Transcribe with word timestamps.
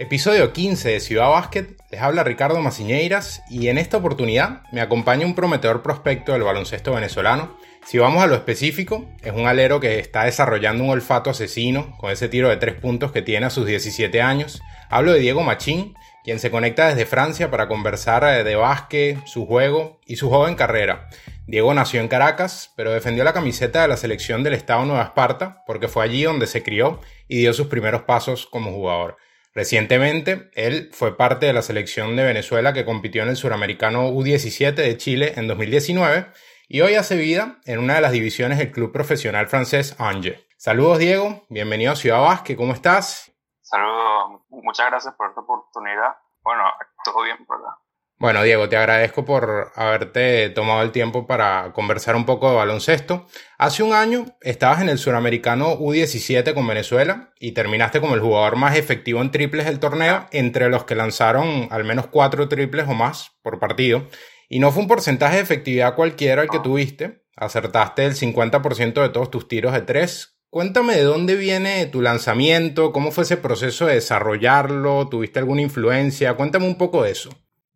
Episodio 0.00 0.54
15 0.54 0.92
de 0.92 1.00
Ciudad 1.00 1.28
Básquet, 1.28 1.76
les 1.90 2.00
habla 2.00 2.24
Ricardo 2.24 2.58
Maciñeiras 2.62 3.42
y 3.50 3.68
en 3.68 3.76
esta 3.76 3.98
oportunidad 3.98 4.62
me 4.72 4.80
acompaña 4.80 5.26
un 5.26 5.34
prometedor 5.34 5.82
prospecto 5.82 6.32
del 6.32 6.42
baloncesto 6.42 6.94
venezolano. 6.94 7.58
Si 7.84 7.98
vamos 7.98 8.22
a 8.22 8.26
lo 8.26 8.34
específico, 8.34 9.06
es 9.22 9.34
un 9.34 9.46
alero 9.46 9.78
que 9.78 9.98
está 9.98 10.24
desarrollando 10.24 10.84
un 10.84 10.88
olfato 10.88 11.28
asesino 11.28 11.98
con 11.98 12.10
ese 12.10 12.30
tiro 12.30 12.48
de 12.48 12.56
tres 12.56 12.76
puntos 12.76 13.12
que 13.12 13.20
tiene 13.20 13.44
a 13.44 13.50
sus 13.50 13.66
17 13.66 14.22
años. 14.22 14.62
Hablo 14.88 15.12
de 15.12 15.20
Diego 15.20 15.42
Machín, 15.42 15.92
quien 16.24 16.38
se 16.38 16.50
conecta 16.50 16.88
desde 16.88 17.04
Francia 17.04 17.50
para 17.50 17.68
conversar 17.68 18.24
eh, 18.24 18.42
de 18.42 18.56
básquet, 18.56 19.18
su 19.26 19.44
juego 19.44 20.00
y 20.06 20.16
su 20.16 20.30
joven 20.30 20.54
carrera. 20.54 21.10
Diego 21.46 21.74
nació 21.74 22.00
en 22.00 22.08
Caracas, 22.08 22.72
pero 22.74 22.90
defendió 22.90 23.22
la 23.22 23.34
camiseta 23.34 23.82
de 23.82 23.88
la 23.88 23.98
selección 23.98 24.44
del 24.44 24.54
estado 24.54 24.82
Nueva 24.86 25.02
Esparta 25.02 25.62
porque 25.66 25.88
fue 25.88 26.04
allí 26.04 26.22
donde 26.22 26.46
se 26.46 26.62
crió 26.62 27.02
y 27.28 27.40
dio 27.40 27.52
sus 27.52 27.66
primeros 27.66 28.04
pasos 28.04 28.46
como 28.46 28.72
jugador. 28.72 29.18
Recientemente, 29.52 30.50
él 30.54 30.90
fue 30.92 31.16
parte 31.16 31.46
de 31.46 31.52
la 31.52 31.62
selección 31.62 32.14
de 32.14 32.22
Venezuela 32.22 32.72
que 32.72 32.84
compitió 32.84 33.22
en 33.24 33.30
el 33.30 33.36
suramericano 33.36 34.08
U17 34.10 34.74
de 34.74 34.96
Chile 34.96 35.32
en 35.36 35.48
2019 35.48 36.26
y 36.68 36.82
hoy 36.82 36.94
hace 36.94 37.16
vida 37.16 37.58
en 37.64 37.80
una 37.80 37.96
de 37.96 38.00
las 38.00 38.12
divisiones 38.12 38.58
del 38.58 38.70
club 38.70 38.92
profesional 38.92 39.48
francés 39.48 39.96
Angers. 39.98 40.46
Saludos 40.56 40.98
Diego, 40.98 41.46
bienvenido 41.48 41.92
a 41.92 41.96
Ciudad 41.96 42.20
Vázquez, 42.20 42.56
¿cómo 42.56 42.74
estás? 42.74 43.32
Saludos, 43.60 44.42
muchas 44.50 44.86
gracias 44.86 45.14
por 45.14 45.28
esta 45.28 45.40
oportunidad. 45.40 46.14
Bueno, 46.42 46.62
todo 47.04 47.24
bien, 47.24 47.38
¿verdad? 47.48 47.74
Bueno, 48.20 48.42
Diego, 48.42 48.68
te 48.68 48.76
agradezco 48.76 49.24
por 49.24 49.72
haberte 49.76 50.50
tomado 50.50 50.82
el 50.82 50.92
tiempo 50.92 51.26
para 51.26 51.72
conversar 51.72 52.16
un 52.16 52.26
poco 52.26 52.50
de 52.50 52.56
baloncesto. 52.56 53.26
Hace 53.56 53.82
un 53.82 53.94
año 53.94 54.26
estabas 54.42 54.82
en 54.82 54.90
el 54.90 54.98
suramericano 54.98 55.78
U17 55.78 56.52
con 56.52 56.66
Venezuela 56.66 57.32
y 57.40 57.52
terminaste 57.52 57.98
como 57.98 58.14
el 58.14 58.20
jugador 58.20 58.56
más 58.56 58.76
efectivo 58.76 59.22
en 59.22 59.30
triples 59.30 59.64
del 59.64 59.78
torneo, 59.78 60.26
entre 60.32 60.68
los 60.68 60.84
que 60.84 60.96
lanzaron 60.96 61.68
al 61.70 61.84
menos 61.84 62.08
cuatro 62.08 62.46
triples 62.46 62.86
o 62.88 62.92
más 62.92 63.30
por 63.40 63.58
partido. 63.58 64.06
Y 64.50 64.58
no 64.58 64.70
fue 64.70 64.82
un 64.82 64.88
porcentaje 64.88 65.36
de 65.36 65.42
efectividad 65.42 65.94
cualquiera 65.94 66.42
el 66.42 66.50
que 66.50 66.58
tuviste. 66.58 67.24
Acertaste 67.36 68.04
el 68.04 68.14
50% 68.14 69.00
de 69.00 69.08
todos 69.08 69.30
tus 69.30 69.48
tiros 69.48 69.72
de 69.72 69.80
tres. 69.80 70.36
Cuéntame 70.50 70.94
de 70.94 71.04
dónde 71.04 71.36
viene 71.36 71.86
tu 71.86 72.02
lanzamiento, 72.02 72.92
cómo 72.92 73.12
fue 73.12 73.24
ese 73.24 73.38
proceso 73.38 73.86
de 73.86 73.94
desarrollarlo, 73.94 75.08
tuviste 75.08 75.38
alguna 75.38 75.62
influencia, 75.62 76.34
cuéntame 76.34 76.66
un 76.66 76.76
poco 76.76 77.02
de 77.02 77.12
eso. 77.12 77.30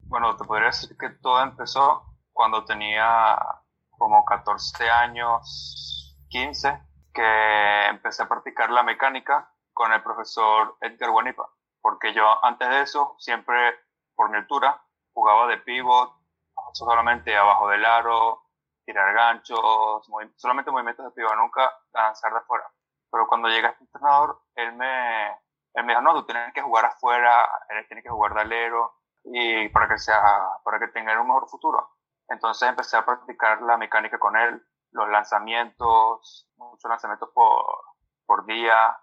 Bueno, 0.08 0.36
te 0.36 0.44
podría 0.44 0.66
decir 0.66 0.96
que 0.98 1.10
todo 1.10 1.42
empezó 1.42 2.04
cuando 2.32 2.64
tenía 2.64 3.38
como 3.90 4.24
14 4.24 4.90
años, 4.90 6.16
15, 6.28 6.82
que 7.12 7.86
empecé 7.86 8.22
a 8.22 8.28
practicar 8.28 8.70
la 8.70 8.82
mecánica 8.82 9.50
con 9.72 9.92
el 9.92 10.02
profesor 10.02 10.76
Edgar 10.80 11.10
Guanipa, 11.10 11.48
porque 11.80 12.12
yo 12.12 12.44
antes 12.44 12.68
de 12.68 12.82
eso, 12.82 13.16
siempre 13.18 13.56
por 14.14 14.30
mi 14.30 14.36
altura, 14.36 14.80
jugaba 15.12 15.46
de 15.46 15.58
pivot, 15.58 16.12
solamente 16.72 17.36
abajo 17.36 17.68
del 17.68 17.84
aro, 17.84 18.42
tirar 18.84 19.14
ganchos, 19.14 20.06
solamente 20.36 20.70
movimientos 20.70 21.06
de 21.06 21.12
pivot, 21.12 21.36
nunca 21.36 21.70
lanzar 21.92 22.32
de 22.32 22.38
afuera. 22.38 22.64
Pero 23.10 23.26
cuando 23.26 23.48
llega 23.48 23.70
este 23.70 23.84
entrenador, 23.84 24.42
él 24.54 24.72
me, 24.74 25.28
él 25.28 25.84
me 25.84 25.92
dijo, 25.92 26.02
no, 26.02 26.14
tú 26.14 26.26
tienes 26.26 26.52
que 26.52 26.62
jugar 26.62 26.84
afuera, 26.84 27.48
él 27.70 27.86
tiene 27.86 28.02
que 28.02 28.10
jugar 28.10 28.34
de 28.34 28.40
alero, 28.42 29.03
y 29.24 29.68
para 29.70 29.88
que 29.88 29.98
sea, 29.98 30.22
para 30.64 30.78
que 30.78 30.88
tenga 30.88 31.18
un 31.20 31.26
mejor 31.26 31.48
futuro. 31.48 31.96
Entonces 32.28 32.68
empecé 32.68 32.96
a 32.96 33.04
practicar 33.04 33.62
la 33.62 33.76
mecánica 33.76 34.18
con 34.18 34.36
él, 34.36 34.62
los 34.92 35.08
lanzamientos, 35.08 36.48
muchos 36.56 36.88
lanzamientos 36.88 37.30
por, 37.34 37.64
por 38.26 38.46
día. 38.46 38.96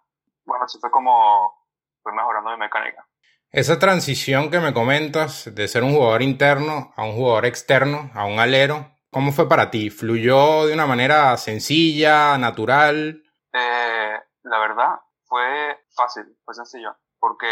Bueno, 0.45 0.65
así 0.65 0.79
fue 0.79 0.91
como 0.91 1.53
fui 2.01 2.13
mejorando 2.13 2.51
mi 2.51 2.57
mecánica. 2.57 3.05
Esa 3.51 3.79
transición 3.79 4.49
que 4.49 4.59
me 4.59 4.73
comentas 4.73 5.53
de 5.53 5.67
ser 5.67 5.83
un 5.83 5.93
jugador 5.93 6.21
interno 6.21 6.93
a 6.95 7.03
un 7.03 7.13
jugador 7.13 7.45
externo, 7.45 8.09
a 8.13 8.25
un 8.25 8.39
alero, 8.39 8.91
¿cómo 9.09 9.33
fue 9.33 9.49
para 9.49 9.69
ti? 9.69 9.89
¿Fluyó 9.89 10.65
de 10.65 10.73
una 10.73 10.87
manera 10.87 11.35
sencilla, 11.35 12.37
natural? 12.37 13.21
Eh, 13.51 14.19
la 14.43 14.59
verdad, 14.59 15.01
fue 15.25 15.79
fácil, 15.93 16.23
fue 16.45 16.53
sencillo, 16.53 16.95
porque 17.19 17.47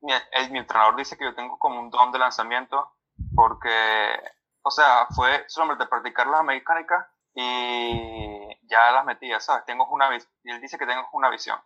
mi, 0.00 0.12
mi 0.50 0.58
entrenador 0.58 0.96
dice 0.96 1.16
que 1.16 1.24
yo 1.24 1.34
tengo 1.34 1.58
como 1.58 1.80
un 1.80 1.90
don 1.90 2.12
de 2.12 2.18
lanzamiento 2.18 2.92
porque, 3.34 3.68
o 4.62 4.70
sea, 4.70 5.06
fue 5.14 5.44
solamente 5.48 5.86
practicar 5.86 6.26
la 6.26 6.42
mecánica 6.42 7.10
y 7.34 8.48
ya 8.68 8.90
las 8.92 9.04
metía, 9.04 9.40
¿sabes? 9.40 9.64
Tengo 9.64 9.86
una 9.90 10.08
y 10.16 10.50
él 10.50 10.60
dice 10.60 10.78
que 10.78 10.86
tengo 10.86 11.06
una 11.12 11.30
visión. 11.30 11.58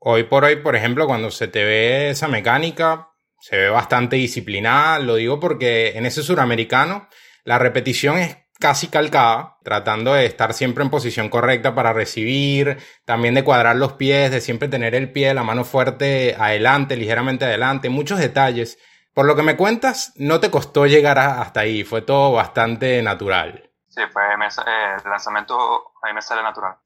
Hoy 0.00 0.24
por 0.24 0.44
hoy, 0.44 0.56
por 0.56 0.76
ejemplo, 0.76 1.06
cuando 1.06 1.30
se 1.30 1.48
te 1.48 1.64
ve 1.64 2.10
esa 2.10 2.28
mecánica, 2.28 3.08
se 3.40 3.56
ve 3.56 3.70
bastante 3.70 4.16
disciplinada, 4.16 4.98
lo 4.98 5.16
digo 5.16 5.40
porque 5.40 5.96
en 5.96 6.06
ese 6.06 6.22
suramericano 6.22 7.08
la 7.44 7.58
repetición 7.58 8.18
es 8.18 8.36
casi 8.58 8.88
calcada, 8.88 9.56
tratando 9.62 10.14
de 10.14 10.26
estar 10.26 10.52
siempre 10.52 10.82
en 10.82 10.90
posición 10.90 11.28
correcta 11.28 11.74
para 11.74 11.92
recibir, 11.92 12.78
también 13.04 13.34
de 13.34 13.44
cuadrar 13.44 13.76
los 13.76 13.94
pies, 13.94 14.30
de 14.30 14.40
siempre 14.40 14.68
tener 14.68 14.94
el 14.94 15.12
pie, 15.12 15.32
la 15.34 15.44
mano 15.44 15.64
fuerte 15.64 16.34
adelante, 16.38 16.96
ligeramente 16.96 17.44
adelante, 17.44 17.88
muchos 17.88 18.18
detalles. 18.18 18.78
Por 19.14 19.26
lo 19.26 19.36
que 19.36 19.42
me 19.42 19.56
cuentas, 19.56 20.12
no 20.16 20.40
te 20.40 20.50
costó 20.50 20.86
llegar 20.86 21.18
hasta 21.18 21.60
ahí, 21.60 21.84
fue 21.84 22.02
todo 22.02 22.32
bastante 22.32 23.02
natural. 23.02 23.70
Sí, 23.88 24.02
fue 24.12 24.22
eh, 24.22 24.96
el 25.04 25.10
lanzamiento 25.10 25.92
a 26.02 26.06
mí 26.06 26.14
me 26.14 26.22
sale 26.22 26.42
natural. 26.42 26.76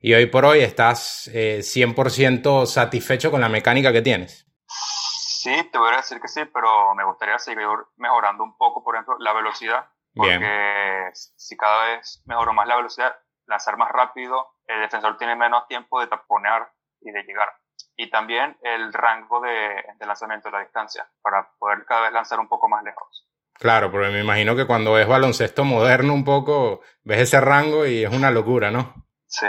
Y 0.00 0.14
hoy 0.14 0.26
por 0.26 0.44
hoy 0.44 0.60
estás 0.60 1.28
100% 1.32 2.62
eh, 2.62 2.66
satisfecho 2.66 3.30
con 3.30 3.40
la 3.40 3.48
mecánica 3.48 3.92
que 3.92 4.02
tienes. 4.02 4.46
Sí, 4.68 5.68
te 5.72 5.78
voy 5.78 5.92
a 5.92 5.96
decir 5.96 6.20
que 6.20 6.28
sí, 6.28 6.42
pero 6.52 6.94
me 6.94 7.04
gustaría 7.04 7.38
seguir 7.38 7.66
mejorando 7.96 8.44
un 8.44 8.56
poco, 8.56 8.84
por 8.84 8.94
ejemplo, 8.94 9.16
la 9.18 9.32
velocidad 9.32 9.86
porque 10.14 11.10
si 11.12 11.56
cada 11.56 11.96
vez 11.96 12.22
mejoro 12.26 12.52
más 12.52 12.66
la 12.66 12.76
velocidad, 12.76 13.14
lanzar 13.46 13.76
más 13.76 13.90
rápido, 13.90 14.54
el 14.66 14.80
defensor 14.80 15.16
tiene 15.18 15.36
menos 15.36 15.66
tiempo 15.66 16.00
de 16.00 16.06
taponear 16.06 16.70
y 17.00 17.10
de 17.10 17.22
llegar. 17.22 17.48
Y 17.96 18.10
también 18.10 18.56
el 18.62 18.92
rango 18.92 19.40
de, 19.40 19.84
lanzamiento 20.06 20.48
de 20.48 20.52
la 20.52 20.62
distancia, 20.62 21.06
para 21.22 21.50
poder 21.58 21.84
cada 21.84 22.02
vez 22.02 22.12
lanzar 22.12 22.40
un 22.40 22.48
poco 22.48 22.68
más 22.68 22.82
lejos. 22.82 23.26
Claro, 23.54 23.90
porque 23.90 24.08
me 24.08 24.20
imagino 24.20 24.56
que 24.56 24.66
cuando 24.66 24.94
ves 24.94 25.06
baloncesto 25.06 25.64
moderno 25.64 26.14
un 26.14 26.24
poco, 26.24 26.80
ves 27.02 27.20
ese 27.20 27.40
rango 27.40 27.84
y 27.84 28.04
es 28.04 28.12
una 28.12 28.30
locura, 28.30 28.70
¿no? 28.70 28.94
Sí. 29.26 29.46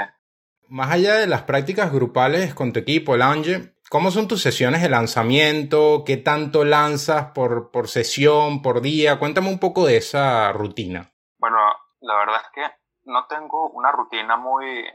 Más 0.67 0.91
allá 0.91 1.15
de 1.15 1.27
las 1.27 1.43
prácticas 1.43 1.91
grupales 1.93 2.53
con 2.53 2.73
tu 2.73 2.79
equipo, 2.79 3.15
el 3.15 3.21
Ange, 3.21 3.73
¿Cómo 3.91 4.09
son 4.09 4.29
tus 4.29 4.41
sesiones 4.41 4.81
de 4.81 4.87
lanzamiento? 4.87 6.03
¿Qué 6.05 6.15
tanto 6.15 6.63
lanzas 6.63 7.33
por, 7.33 7.71
por 7.71 7.89
sesión, 7.89 8.61
por 8.61 8.79
día? 8.79 9.19
Cuéntame 9.19 9.49
un 9.49 9.59
poco 9.59 9.85
de 9.85 9.97
esa 9.97 10.53
rutina. 10.53 11.11
Bueno, 11.37 11.57
la 11.99 12.15
verdad 12.15 12.41
es 12.41 12.51
que 12.53 12.75
no 13.03 13.27
tengo 13.27 13.69
una 13.71 13.91
rutina 13.91 14.37
muy, 14.37 14.85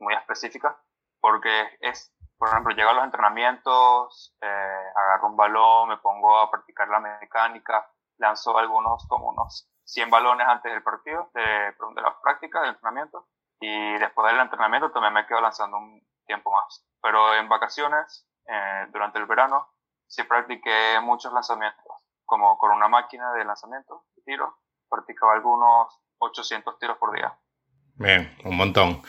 muy 0.00 0.14
específica 0.14 0.76
porque 1.20 1.78
es, 1.78 2.12
por 2.36 2.48
ejemplo, 2.48 2.74
llego 2.74 2.90
a 2.90 2.94
los 2.94 3.04
entrenamientos, 3.04 4.36
eh, 4.42 4.82
agarro 4.96 5.28
un 5.28 5.36
balón, 5.36 5.90
me 5.90 5.98
pongo 5.98 6.36
a 6.36 6.50
practicar 6.50 6.88
la 6.88 6.98
mecánica, 6.98 7.88
lanzo 8.18 8.58
algunos 8.58 9.06
como 9.06 9.28
unos 9.28 9.70
100 9.84 10.10
balones 10.10 10.48
antes 10.48 10.72
del 10.72 10.82
partido, 10.82 11.30
de, 11.34 11.40
de 11.40 12.02
la 12.02 12.18
práctica, 12.20 12.62
del 12.62 12.70
entrenamiento, 12.70 13.28
y 13.60 13.92
después 13.96 14.26
del 14.26 14.40
entrenamiento 14.40 14.90
también 14.90 15.14
me 15.14 15.24
quedo 15.24 15.40
lanzando 15.40 15.76
un 15.76 16.02
tiempo 16.26 16.50
más. 16.50 16.86
Pero 17.00 17.34
en 17.34 17.48
vacaciones, 17.48 18.26
eh, 18.46 18.86
durante 18.92 19.18
el 19.18 19.26
verano, 19.26 19.68
sí 20.06 20.22
practiqué 20.24 20.98
muchos 21.02 21.32
lanzamientos, 21.32 21.84
como 22.24 22.56
con 22.58 22.70
una 22.70 22.88
máquina 22.88 23.32
de 23.32 23.44
lanzamiento, 23.44 24.04
de 24.16 24.22
tiro, 24.22 24.58
practicaba 24.88 25.34
algunos 25.34 26.00
800 26.18 26.78
tiros 26.78 26.98
por 26.98 27.14
día. 27.14 27.32
Bien, 27.96 28.36
un 28.44 28.56
montón. 28.56 29.02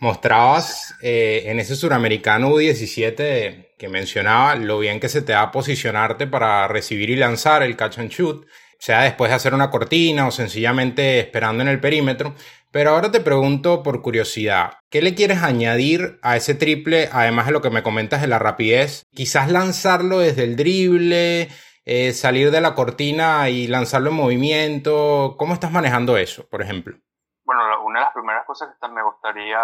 Mostrabas 0.00 0.94
eh, 1.02 1.44
en 1.46 1.60
ese 1.60 1.76
suramericano 1.76 2.50
U17 2.50 3.76
que 3.78 3.88
mencionaba 3.88 4.56
lo 4.56 4.78
bien 4.80 4.98
que 4.98 5.08
se 5.08 5.22
te 5.22 5.32
da 5.32 5.50
posicionarte 5.50 6.26
para 6.26 6.66
recibir 6.66 7.10
y 7.10 7.16
lanzar 7.16 7.62
el 7.62 7.76
catch 7.76 7.98
and 7.98 8.10
shoot, 8.10 8.46
sea 8.78 9.02
después 9.02 9.30
de 9.30 9.36
hacer 9.36 9.54
una 9.54 9.70
cortina 9.70 10.26
o 10.26 10.30
sencillamente 10.30 11.20
esperando 11.20 11.62
en 11.62 11.68
el 11.68 11.80
perímetro. 11.80 12.34
Pero 12.70 12.90
ahora 12.90 13.12
te 13.12 13.20
pregunto 13.20 13.82
por 13.82 14.02
curiosidad, 14.02 14.78
¿qué 14.90 15.00
le 15.00 15.14
quieres 15.14 15.42
añadir 15.42 16.18
a 16.22 16.36
ese 16.36 16.56
triple, 16.56 17.08
además 17.12 17.46
de 17.46 17.52
lo 17.52 17.62
que 17.62 17.70
me 17.70 17.84
comentas 17.84 18.20
de 18.20 18.26
la 18.26 18.40
rapidez? 18.40 19.04
Quizás 19.14 19.48
lanzarlo 19.50 20.18
desde 20.18 20.42
el 20.42 20.56
drible, 20.56 21.48
eh, 21.84 22.12
salir 22.12 22.50
de 22.50 22.60
la 22.60 22.74
cortina 22.74 23.48
y 23.48 23.68
lanzarlo 23.68 24.10
en 24.10 24.16
movimiento. 24.16 25.36
¿Cómo 25.38 25.54
estás 25.54 25.70
manejando 25.70 26.16
eso, 26.16 26.48
por 26.48 26.62
ejemplo? 26.62 26.96
Bueno, 27.44 27.62
una 27.84 28.00
de 28.00 28.04
las 28.06 28.14
primeras 28.14 28.46
cosas 28.46 28.74
que 28.80 28.88
me 28.88 29.02
gustaría 29.02 29.60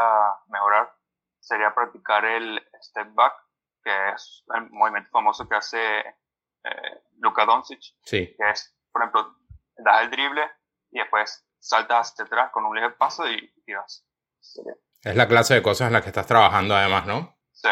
mejorar 0.49 0.93
sería 1.41 1.75
practicar 1.75 2.25
el 2.25 2.61
step 2.81 3.15
back, 3.15 3.33
que 3.83 4.11
es 4.15 4.45
el 4.55 4.71
movimiento 4.71 5.11
famoso 5.11 5.49
que 5.49 5.57
hace 5.57 5.99
eh, 5.99 7.03
Luka 7.19 7.47
Doncic. 7.47 7.81
Sí. 8.05 8.35
Que 8.37 8.51
es, 8.51 8.77
por 8.92 9.02
ejemplo, 9.02 9.37
das 9.76 10.02
el 10.02 10.10
drible 10.10 10.42
y 10.90 10.98
después 10.98 11.44
saltas 11.58 12.12
hacia 12.12 12.25
atrás 12.25 12.50
con 12.52 12.64
un 12.64 12.75
ligero 12.75 12.96
paso 12.96 13.28
y 13.31 13.52
tiras. 13.64 14.04
Es 15.02 15.16
la 15.16 15.28
clase 15.28 15.54
de 15.54 15.62
cosas 15.62 15.88
en 15.88 15.92
las 15.92 16.02
que 16.02 16.08
estás 16.08 16.26
trabajando 16.26 16.75
además, 16.75 17.06
¿no? 17.06 17.38
Sí. 17.52 17.69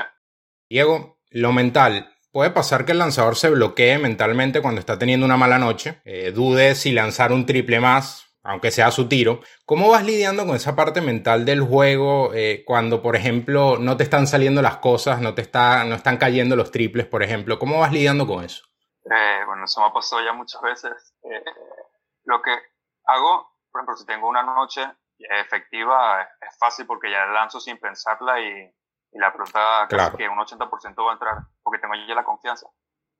Diego, 0.68 1.20
lo 1.30 1.52
mental, 1.52 2.14
puede 2.30 2.50
pasar 2.50 2.84
que 2.84 2.92
el 2.92 2.98
lanzador 2.98 3.36
se 3.36 3.50
bloquee 3.50 3.98
mentalmente 3.98 4.62
cuando 4.62 4.80
está 4.80 4.98
teniendo 4.98 5.26
una 5.26 5.36
mala 5.36 5.58
noche, 5.58 6.00
eh, 6.04 6.32
dude 6.32 6.74
si 6.74 6.92
lanzar 6.92 7.32
un 7.32 7.46
triple 7.46 7.80
más, 7.80 8.28
aunque 8.42 8.70
sea 8.70 8.90
su 8.90 9.08
tiro. 9.08 9.40
¿Cómo 9.66 9.90
vas 9.90 10.04
lidiando 10.04 10.46
con 10.46 10.56
esa 10.56 10.74
parte 10.74 11.00
mental 11.00 11.44
del 11.44 11.60
juego 11.60 12.32
eh, 12.34 12.62
cuando, 12.66 13.02
por 13.02 13.16
ejemplo, 13.16 13.78
no 13.78 13.96
te 13.96 14.04
están 14.04 14.26
saliendo 14.26 14.62
las 14.62 14.78
cosas, 14.78 15.20
no 15.20 15.34
te 15.34 15.42
está, 15.42 15.84
no 15.84 15.94
están 15.94 16.16
cayendo 16.16 16.56
los 16.56 16.70
triples, 16.70 17.06
por 17.06 17.22
ejemplo? 17.22 17.58
¿Cómo 17.58 17.80
vas 17.80 17.92
lidiando 17.92 18.26
con 18.26 18.44
eso? 18.44 18.64
Eh, 19.04 19.42
bueno, 19.46 19.64
eso 19.64 19.80
me 19.80 19.86
ha 19.86 19.92
pasado 19.92 20.22
ya 20.22 20.32
muchas 20.32 20.60
veces. 20.62 21.14
lo 22.24 22.42
que 22.42 22.56
hago, 23.04 23.50
por 23.70 23.80
ejemplo, 23.80 23.96
si 23.96 24.06
tengo 24.06 24.28
una 24.28 24.42
noche 24.42 24.82
efectiva, 25.18 26.22
es 26.22 26.58
fácil 26.58 26.86
porque 26.86 27.10
ya 27.10 27.26
lanzo 27.26 27.58
sin 27.60 27.78
pensarla 27.78 28.40
y 28.40 28.72
y 29.12 29.18
la 29.18 29.32
pelota 29.32 29.86
casi 29.88 30.16
que 30.16 30.28
un 30.28 30.38
80% 30.38 31.04
va 31.04 31.10
a 31.10 31.14
entrar 31.14 31.36
porque 31.62 31.78
tengo 31.78 31.94
ya 31.94 32.14
la 32.14 32.24
confianza. 32.24 32.66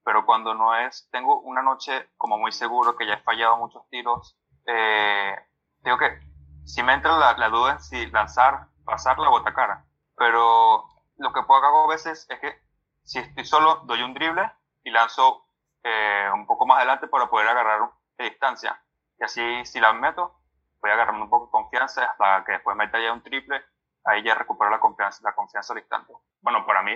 Pero 0.04 0.24
cuando 0.24 0.54
no 0.54 0.74
es, 0.74 1.08
tengo 1.10 1.40
una 1.40 1.62
noche 1.62 2.10
como 2.16 2.38
muy 2.38 2.52
seguro 2.52 2.96
que 2.96 3.06
ya 3.06 3.14
he 3.14 3.22
fallado 3.22 3.56
muchos 3.56 3.82
tiros, 3.90 4.36
eh, 4.66 5.36
digo 5.80 5.98
que 5.98 6.18
si 6.64 6.82
me 6.82 6.94
entra 6.94 7.16
la, 7.18 7.36
la, 7.36 7.48
duda 7.48 7.72
en 7.72 7.80
si 7.80 8.06
lanzar, 8.10 8.68
pasarla 8.84 9.28
o 9.28 9.38
atacar. 9.38 9.84
Pero 10.16 10.84
lo 11.16 11.32
que 11.32 11.42
puedo 11.42 11.60
hacer 11.60 11.84
a 11.84 11.88
veces 11.88 12.26
es 12.30 12.40
que 12.40 12.58
si 13.04 13.18
estoy 13.18 13.44
solo, 13.44 13.82
doy 13.84 14.02
un 14.02 14.14
drible 14.14 14.50
y 14.84 14.90
lanzo 14.90 15.46
eh, 15.82 16.28
un 16.32 16.46
poco 16.46 16.66
más 16.66 16.78
adelante 16.78 17.08
para 17.08 17.28
poder 17.28 17.48
agarrar 17.48 17.90
distancia. 18.18 18.80
Y 19.18 19.24
así, 19.24 19.64
si 19.64 19.80
la 19.80 19.92
meto, 19.92 20.40
voy 20.80 20.90
agarrando 20.90 21.24
un 21.24 21.30
poco 21.30 21.46
de 21.46 21.50
confianza 21.50 22.04
hasta 22.04 22.44
que 22.44 22.52
después 22.52 22.76
meta 22.76 23.00
ya 23.00 23.12
un 23.12 23.22
triple 23.22 23.62
ahí 24.04 24.22
ya 24.24 24.34
recupero 24.34 24.70
la 24.70 24.80
confianza, 24.80 25.20
la 25.22 25.34
confianza 25.34 25.72
al 25.72 25.80
instante. 25.80 26.12
Bueno, 26.40 26.64
para 26.66 26.82
mí 26.82 26.92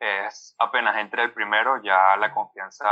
es 0.00 0.54
apenas 0.58 0.96
entre 0.98 1.24
el 1.24 1.32
primero, 1.32 1.80
ya 1.82 2.16
la 2.16 2.32
confianza 2.34 2.86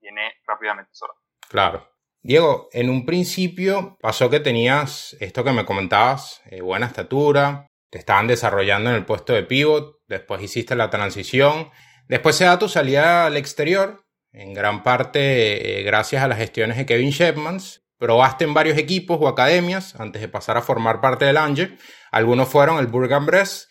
viene 0.00 0.34
rápidamente 0.46 0.90
sola. 0.92 1.14
Claro. 1.48 1.86
Diego, 2.20 2.68
en 2.72 2.90
un 2.90 3.06
principio 3.06 3.96
pasó 4.00 4.28
que 4.28 4.40
tenías 4.40 5.16
esto 5.20 5.44
que 5.44 5.52
me 5.52 5.64
comentabas, 5.64 6.42
eh, 6.46 6.60
buena 6.60 6.86
estatura, 6.86 7.68
te 7.90 7.98
estaban 7.98 8.26
desarrollando 8.26 8.90
en 8.90 8.96
el 8.96 9.06
puesto 9.06 9.32
de 9.32 9.44
pivot, 9.44 9.98
después 10.08 10.42
hiciste 10.42 10.74
la 10.74 10.90
transición, 10.90 11.70
después 12.08 12.36
se 12.36 12.44
da 12.44 12.58
tu 12.58 12.66
al 12.76 13.36
exterior, 13.36 14.04
en 14.32 14.54
gran 14.54 14.82
parte 14.82 15.80
eh, 15.80 15.82
gracias 15.82 16.22
a 16.22 16.28
las 16.28 16.38
gestiones 16.38 16.76
de 16.76 16.86
Kevin 16.86 17.10
Shepmans, 17.10 17.88
Probaste 17.98 18.44
en 18.44 18.54
varios 18.54 18.78
equipos 18.78 19.18
o 19.20 19.26
academias 19.26 19.98
antes 19.98 20.22
de 20.22 20.28
pasar 20.28 20.56
a 20.56 20.62
formar 20.62 21.00
parte 21.00 21.24
del 21.24 21.36
Ange. 21.36 21.76
Algunos 22.12 22.48
fueron 22.48 22.78
el 22.78 22.86
Burgan-Bress, 22.86 23.68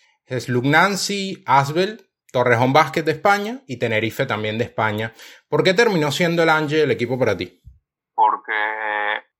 Nancy, 0.63 1.43
Asbel, 1.47 2.09
Torrejón 2.33 2.73
Básquet 2.73 3.05
de 3.05 3.13
España 3.13 3.61
y 3.67 3.79
Tenerife 3.79 4.25
también 4.25 4.57
de 4.57 4.65
España. 4.65 5.13
¿Por 5.47 5.63
qué 5.63 5.73
terminó 5.73 6.11
siendo 6.11 6.43
el 6.43 6.49
Ange 6.49 6.83
el 6.83 6.91
equipo 6.91 7.17
para 7.17 7.37
ti? 7.37 7.61
Porque 8.13 8.51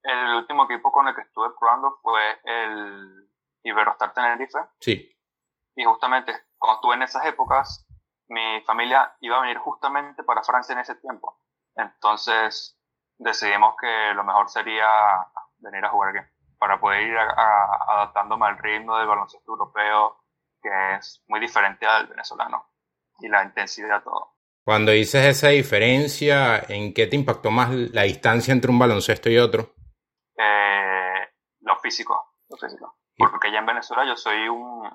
el 0.04 0.36
último 0.36 0.64
equipo 0.64 0.90
con 0.90 1.06
el 1.10 1.16
que 1.16 1.22
estuve 1.22 1.50
probando 1.60 2.00
fue 2.02 2.22
el 2.46 3.30
Iberostar 3.64 4.14
Tenerife. 4.14 4.60
Sí. 4.80 5.12
Y 5.76 5.84
justamente 5.84 6.32
cuando 6.58 6.78
estuve 6.78 6.96
en 6.96 7.02
esas 7.02 7.26
épocas, 7.26 7.86
mi 8.28 8.62
familia 8.62 9.16
iba 9.22 9.38
a 9.38 9.42
venir 9.42 9.58
justamente 9.58 10.24
para 10.24 10.44
Francia 10.44 10.74
en 10.74 10.80
ese 10.80 10.96
tiempo. 10.96 11.40
Entonces 11.76 12.78
decidimos 13.18 13.76
que 13.80 14.14
lo 14.14 14.24
mejor 14.24 14.50
sería 14.50 14.88
venir 15.60 15.84
a 15.86 15.90
jugar 15.90 16.16
aquí 16.16 16.28
para 16.60 16.80
poder 16.80 17.04
ir 17.04 17.18
adaptándome 17.18 18.48
al 18.48 18.58
ritmo 18.58 18.98
del 18.98 19.08
baloncesto 19.08 19.52
europeo, 19.52 20.24
que 20.62 20.96
es 20.96 21.24
muy 21.28 21.40
diferente 21.40 21.86
al 21.86 22.08
venezolano, 22.08 22.72
y 23.20 23.28
la 23.28 23.44
intensidad 23.44 24.00
de 24.00 24.04
todo. 24.04 24.34
Cuando 24.64 24.92
dices 24.92 25.26
esa 25.26 25.50
diferencia, 25.50 26.60
¿en 26.68 26.94
qué 26.94 27.08
te 27.08 27.16
impactó 27.16 27.52
más 27.52 27.70
la 27.72 28.04
distancia 28.04 28.52
entre 28.52 28.72
un 28.72 28.80
baloncesto 28.80 29.30
y 29.30 29.38
otro? 29.38 29.76
Eh, 30.36 31.30
lo 31.62 31.78
físico, 31.78 32.34
lo 32.50 32.58
físico. 32.58 32.98
Porque 33.18 33.52
ya 33.52 33.60
en 33.60 33.66
Venezuela 33.66 34.06
yo 34.06 34.16
soy 34.16 34.48
un, 34.50 34.90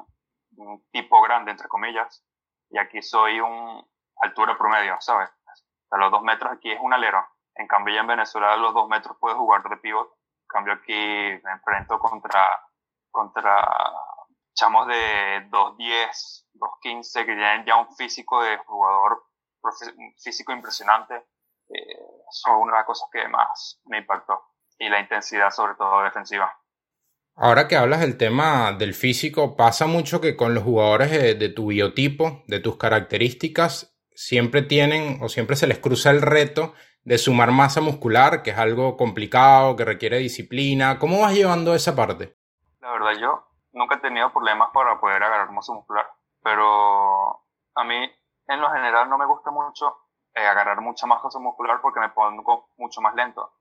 un, 0.57 0.85
tipo 0.91 1.23
grande, 1.23 1.53
entre 1.53 1.69
comillas, 1.69 2.25
y 2.73 2.79
aquí 2.79 3.03
soy 3.03 3.39
un 3.39 3.87
altura 4.23 4.57
promedio, 4.57 4.97
¿sabes? 5.01 5.31
A 5.91 5.97
los 5.99 6.11
dos 6.11 6.23
metros 6.23 6.53
aquí 6.53 6.73
es 6.73 6.81
un 6.81 6.93
alero. 6.93 7.25
En 7.55 7.67
cambio, 7.67 7.95
ya 7.95 8.01
en 8.01 8.07
Venezuela 8.07 8.55
a 8.55 8.57
los 8.57 8.73
dos 8.73 8.89
metros 8.89 9.17
puedes 9.21 9.37
jugar 9.37 9.63
de 9.63 9.77
pivot. 9.77 10.09
En 10.09 10.49
cambio, 10.49 10.73
aquí 10.75 10.93
me 10.93 11.53
enfrento 11.53 11.99
contra, 11.99 12.59
contra 13.11 13.63
chamos 14.55 14.87
de 14.87 15.49
2'10, 15.51 16.47
2'15, 16.55 17.13
que 17.27 17.35
tienen 17.35 17.65
ya 17.67 17.77
un 17.77 17.95
físico 17.95 18.43
de 18.43 18.57
jugador, 18.59 19.23
un 19.63 20.15
físico 20.17 20.53
impresionante. 20.53 21.27
Eh, 21.69 21.99
son 22.31 22.57
una 22.57 22.73
de 22.73 22.79
las 22.79 22.87
cosas 22.87 23.09
que 23.13 23.29
más 23.29 23.81
me 23.85 23.99
impactó. 23.99 24.43
Y 24.79 24.89
la 24.89 24.99
intensidad, 24.99 25.51
sobre 25.51 25.75
todo 25.75 26.03
defensiva. 26.03 26.59
Ahora 27.35 27.67
que 27.67 27.77
hablas 27.77 28.01
del 28.01 28.19
tema 28.19 28.73
del 28.73 28.93
físico, 28.93 29.57
pasa 29.57 29.87
mucho 29.87 30.21
que 30.21 30.37
con 30.37 30.55
los 30.55 30.65
jugadores 30.65 31.11
de, 31.11 31.49
tu 31.49 31.69
biotipo, 31.69 32.43
de 32.47 32.61
tus 32.61 32.77
características, 32.77 33.97
siempre 34.15 34.63
tienen 34.63 35.19
o 35.23 35.29
siempre 35.29 35.57
se 35.57 35.67
les 35.67 35.79
cruza 35.79 36.11
el 36.11 36.21
reto 36.21 36.75
de 37.05 37.19
sumar 37.19 37.51
masa 37.51 37.81
muscular, 37.81 38.43
que 38.43 38.51
es 38.51 38.59
algo 38.59 38.97
complicado, 38.97 39.77
que 39.77 39.85
requiere 39.85 40.19
disciplina. 40.19 40.99
¿Cómo 40.99 41.23
vas 41.23 41.33
llevando 41.33 41.75
esa 41.75 41.97
parte? 41.97 42.37
La 42.81 42.93
verdad, 42.93 43.13
yo 43.19 43.47
nunca 43.73 43.97
he 43.97 44.01
tenido 44.01 44.31
problemas 44.31 44.69
para 44.73 45.01
poder 45.01 45.23
agarrar 45.23 45.51
masa 45.51 45.73
muscular, 45.73 46.07
pero 46.43 47.31
a 47.75 47.85
mí 47.85 48.11
en 48.47 48.61
lo 48.61 48.71
general 48.71 49.09
no 49.09 49.17
me 49.17 49.27
gusta 49.27 49.51
mucho 49.51 49.97
eh, 50.35 50.47
agarrar 50.47 50.81
mucha 50.81 51.07
masa 51.07 51.39
muscular 51.39 51.81
porque 51.81 52.01
me 52.01 52.11
pongo 52.11 52.69
mucho 52.77 53.01
más 53.01 53.15
lento. 53.15 53.55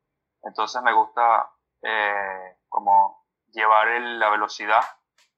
Entonces 0.43 0.81
me 0.83 0.93
gusta 0.93 1.49
eh, 1.81 2.57
como 2.67 3.20
llevar 3.51 3.87
la 4.01 4.29
velocidad 4.29 4.81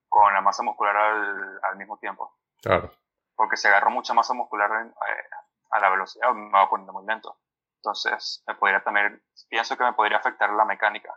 con 0.10 0.34
la 0.34 0.42
masa 0.42 0.64
muscular 0.64 0.96
al, 0.96 1.78
mismo 1.78 1.98
tiempo. 1.98 2.38
Claro. 2.62 2.92
Porque 3.36 3.58
si 3.58 3.68
agarro 3.68 3.90
mucha 3.90 4.14
masa 4.14 4.34
muscular 4.34 4.70
eh, 4.86 5.24
a 5.72 5.80
la 5.80 5.90
velocidad 5.90 6.34
me 6.34 6.52
va 6.52 6.70
poniendo 6.70 6.94
muy 6.94 7.06
lento. 7.06 7.40
Entonces, 7.78 8.44
me 8.48 8.56
podría 8.56 8.82
también, 8.84 9.22
pienso 9.50 9.76
que 9.76 9.84
me 9.84 9.94
podría 9.94 10.18
afectar 10.18 10.50
la 10.52 10.66
mecánica. 10.66 11.14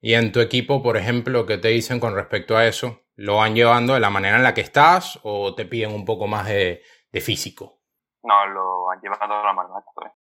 Y 0.00 0.14
en 0.14 0.32
tu 0.32 0.40
equipo, 0.40 0.82
por 0.82 0.96
ejemplo, 0.96 1.44
¿qué 1.46 1.58
te 1.58 1.68
dicen 1.68 2.00
con 2.00 2.14
respecto 2.14 2.56
a 2.56 2.66
eso? 2.66 3.02
¿Lo 3.14 3.36
van 3.36 3.54
llevando 3.54 3.94
de 3.94 4.00
la 4.00 4.08
manera 4.08 4.36
en 4.36 4.42
la 4.42 4.54
que 4.54 4.62
estás 4.62 5.20
o 5.22 5.54
te 5.54 5.66
piden 5.66 5.94
un 5.94 6.06
poco 6.06 6.26
más 6.26 6.46
de, 6.46 6.82
físico? 7.12 7.82
No, 8.22 8.46
lo 8.46 8.84
van 8.84 9.00
llevando 9.02 9.36
de 9.36 9.44
la 9.44 9.52
manera 9.52 9.74
que 9.82 9.90
estoy. 9.90 10.20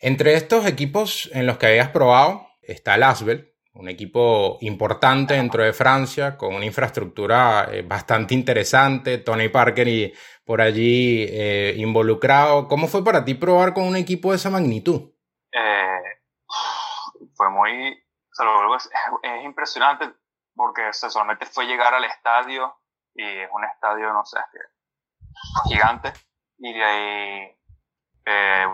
Entre 0.00 0.34
estos 0.34 0.64
equipos 0.64 1.28
en 1.34 1.46
los 1.46 1.58
que 1.58 1.66
habías 1.66 1.90
probado 1.90 2.48
está 2.62 2.94
el 2.94 3.02
Asbel, 3.02 3.54
un 3.80 3.88
equipo 3.88 4.58
importante 4.60 5.34
dentro 5.34 5.62
de 5.62 5.72
Francia, 5.72 6.36
con 6.36 6.54
una 6.54 6.66
infraestructura 6.66 7.66
eh, 7.72 7.82
bastante 7.82 8.34
interesante, 8.34 9.18
Tony 9.18 9.48
Parker 9.48 9.88
y 9.88 10.12
por 10.44 10.60
allí 10.60 11.26
eh, 11.28 11.74
involucrado. 11.78 12.68
¿Cómo 12.68 12.88
fue 12.88 13.02
para 13.02 13.24
ti 13.24 13.34
probar 13.34 13.72
con 13.72 13.84
un 13.84 13.96
equipo 13.96 14.30
de 14.30 14.36
esa 14.36 14.50
magnitud? 14.50 15.10
Eh, 15.52 16.20
fue 17.34 17.50
muy, 17.50 17.88
es, 18.76 18.90
es, 19.22 19.44
impresionante 19.44 20.12
porque 20.54 20.92
solamente 20.92 21.46
fue 21.46 21.64
llegar 21.64 21.94
al 21.94 22.04
estadio 22.04 22.74
y 23.14 23.24
es 23.24 23.48
un 23.50 23.64
estadio, 23.64 24.12
no 24.12 24.24
sé, 24.26 24.38
gigante 25.68 26.12
y 26.58 26.74
de 26.74 26.84
ahí, 26.84 27.56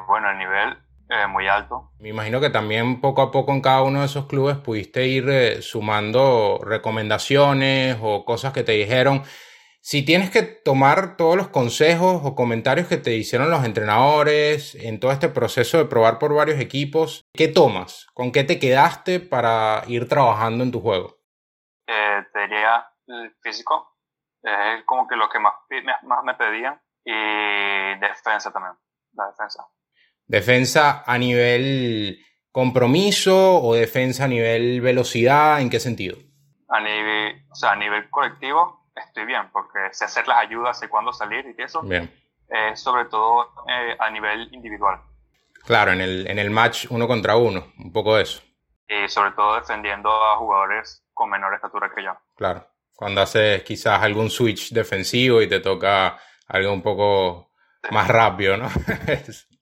bueno, 0.09 0.31
el 0.31 0.39
nivel 0.39 0.86
eh, 1.09 1.27
muy 1.29 1.49
alto. 1.49 1.93
Me 1.99 2.09
imagino 2.09 2.41
que 2.41 2.51
también 2.51 3.01
poco 3.01 3.23
a 3.23 3.31
poco 3.31 3.53
en 3.53 3.61
cada 3.61 3.83
uno 3.83 4.01
de 4.01 4.07
esos 4.07 4.27
clubes 4.27 4.57
pudiste 4.57 5.07
ir 5.07 5.63
sumando 5.63 6.59
recomendaciones 6.63 7.99
o 8.01 8.25
cosas 8.25 8.53
que 8.53 8.65
te 8.65 8.73
dijeron 8.73 9.23
si 9.89 10.05
tienes 10.05 10.33
que 10.33 10.43
tomar 10.43 11.17
todos 11.17 11.37
los 11.37 11.47
consejos 11.47 12.21
o 12.25 12.35
comentarios 12.35 12.89
que 12.89 12.97
te 12.97 13.13
hicieron 13.13 13.53
los 13.53 13.65
entrenadores 13.65 14.75
en 14.75 14.99
todo 14.99 15.13
este 15.13 15.29
proceso 15.29 15.79
de 15.79 15.85
probar 15.85 16.19
por 16.19 16.35
varios 16.35 16.59
equipos, 16.59 17.25
¿qué 17.33 17.47
tomas? 17.47 18.09
¿Con 18.13 18.33
qué 18.33 18.43
te 18.43 18.59
quedaste 18.59 19.21
para 19.21 19.85
ir 19.87 20.09
trabajando 20.09 20.65
en 20.65 20.73
tu 20.73 20.81
juego? 20.81 21.19
Eh, 21.87 22.21
te 22.33 22.41
diría 22.41 22.85
el 23.07 23.33
físico, 23.41 23.97
es 24.43 24.83
como 24.87 25.07
que 25.07 25.15
lo 25.15 25.29
que 25.29 25.39
más, 25.39 25.55
más 26.03 26.25
me 26.25 26.35
pedían, 26.35 26.81
y 27.05 28.01
defensa 28.01 28.53
también, 28.53 28.75
la 29.13 29.29
defensa. 29.29 29.69
¿Defensa 30.27 31.05
a 31.07 31.19
nivel 31.19 32.19
compromiso 32.51 33.63
o 33.63 33.75
defensa 33.75 34.25
a 34.25 34.29
nivel 34.29 34.81
velocidad? 34.81 35.61
¿En 35.61 35.71
qué 35.71 35.79
sentido? 35.79 36.17
A 36.69 36.81
nivel, 36.81 37.45
o 37.51 37.55
sea, 37.55 37.73
a 37.73 37.77
nivel 37.77 38.11
colectivo, 38.11 38.91
estoy 38.95 39.25
bien, 39.25 39.51
porque 39.53 39.79
sé 39.93 40.05
hacer 40.05 40.27
las 40.27 40.39
ayudas, 40.39 40.79
sé 40.79 40.89
cuándo 40.89 41.13
salir 41.13 41.55
y 41.57 41.63
eso. 41.63 41.83
Bien. 41.83 42.11
Eh, 42.49 42.77
sobre 42.77 43.05
todo 43.07 43.51
eh, 43.69 43.97
a 43.99 44.11
nivel 44.11 44.49
individual. 44.53 45.01
Claro, 45.65 45.93
en 45.93 46.01
el, 46.01 46.27
en 46.29 46.39
el 46.39 46.51
match 46.51 46.87
uno 46.91 47.07
contra 47.07 47.37
uno, 47.37 47.73
un 47.79 47.93
poco 47.93 48.17
de 48.17 48.23
eso. 48.23 48.43
Y 48.89 49.09
sobre 49.09 49.33
todo 49.33 49.57
defendiendo 49.57 50.11
a 50.11 50.37
jugadores 50.37 51.05
con 51.13 51.31
menor 51.31 51.55
estatura 51.55 51.91
que 51.95 52.05
yo. 52.05 52.17
Claro, 52.37 52.67
cuando 52.95 53.21
haces 53.21 53.63
quizás 53.65 54.03
algún 54.03 54.31
switch 54.31 54.73
defensivo 54.73 55.43
y 55.43 55.49
te 55.49 55.61
toca 55.61 56.19
algo 56.49 56.73
un 56.73 56.83
poco 56.83 57.53
más 57.91 58.09
rápido, 58.09 58.57
¿no? 58.57 58.69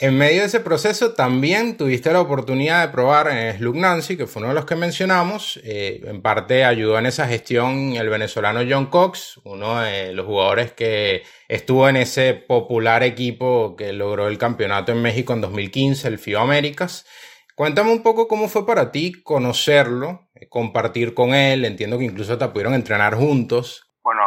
En 0.00 0.18
medio 0.18 0.40
de 0.40 0.48
ese 0.48 0.58
proceso 0.58 1.14
también 1.14 1.76
tuviste 1.76 2.12
la 2.12 2.20
oportunidad 2.20 2.84
de 2.84 2.92
probar 2.92 3.28
en 3.28 3.56
Slug 3.56 3.76
Nancy, 3.76 4.16
que 4.16 4.26
fue 4.26 4.42
uno 4.42 4.48
de 4.48 4.56
los 4.56 4.64
que 4.64 4.74
mencionamos. 4.74 5.60
Eh, 5.62 6.00
en 6.04 6.20
parte 6.20 6.64
ayudó 6.64 6.98
en 6.98 7.06
esa 7.06 7.28
gestión 7.28 7.94
el 7.94 8.08
venezolano 8.08 8.60
John 8.68 8.86
Cox, 8.86 9.40
uno 9.44 9.80
de 9.80 10.12
los 10.12 10.26
jugadores 10.26 10.72
que 10.72 11.22
estuvo 11.46 11.88
en 11.88 11.96
ese 11.96 12.34
popular 12.34 13.04
equipo 13.04 13.76
que 13.76 13.92
logró 13.92 14.26
el 14.26 14.36
campeonato 14.36 14.90
en 14.90 15.00
México 15.00 15.32
en 15.32 15.42
2015, 15.42 16.08
el 16.08 16.18
FIO 16.18 16.40
Américas. 16.40 17.06
Cuéntame 17.54 17.92
un 17.92 18.02
poco 18.02 18.26
cómo 18.26 18.48
fue 18.48 18.66
para 18.66 18.90
ti 18.90 19.22
conocerlo, 19.22 20.28
eh, 20.34 20.48
compartir 20.48 21.14
con 21.14 21.34
él. 21.34 21.64
Entiendo 21.64 21.98
que 21.98 22.04
incluso 22.04 22.36
te 22.36 22.48
pudieron 22.48 22.74
entrenar 22.74 23.14
juntos. 23.14 23.92
Bueno, 24.02 24.22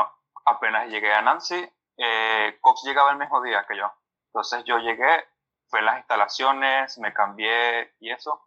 apenas 0.45 0.89
llegué 0.89 1.11
a 1.11 1.21
Nancy, 1.21 1.69
eh, 1.97 2.57
Cox 2.61 2.83
llegaba 2.85 3.11
el 3.11 3.17
mismo 3.17 3.41
día 3.43 3.65
que 3.67 3.77
yo. 3.77 3.91
Entonces 4.27 4.63
yo 4.65 4.77
llegué, 4.77 5.25
fui 5.67 5.79
en 5.79 5.85
las 5.85 5.97
instalaciones, 5.97 6.97
me 6.99 7.13
cambié 7.13 7.93
y 7.99 8.11
eso. 8.11 8.41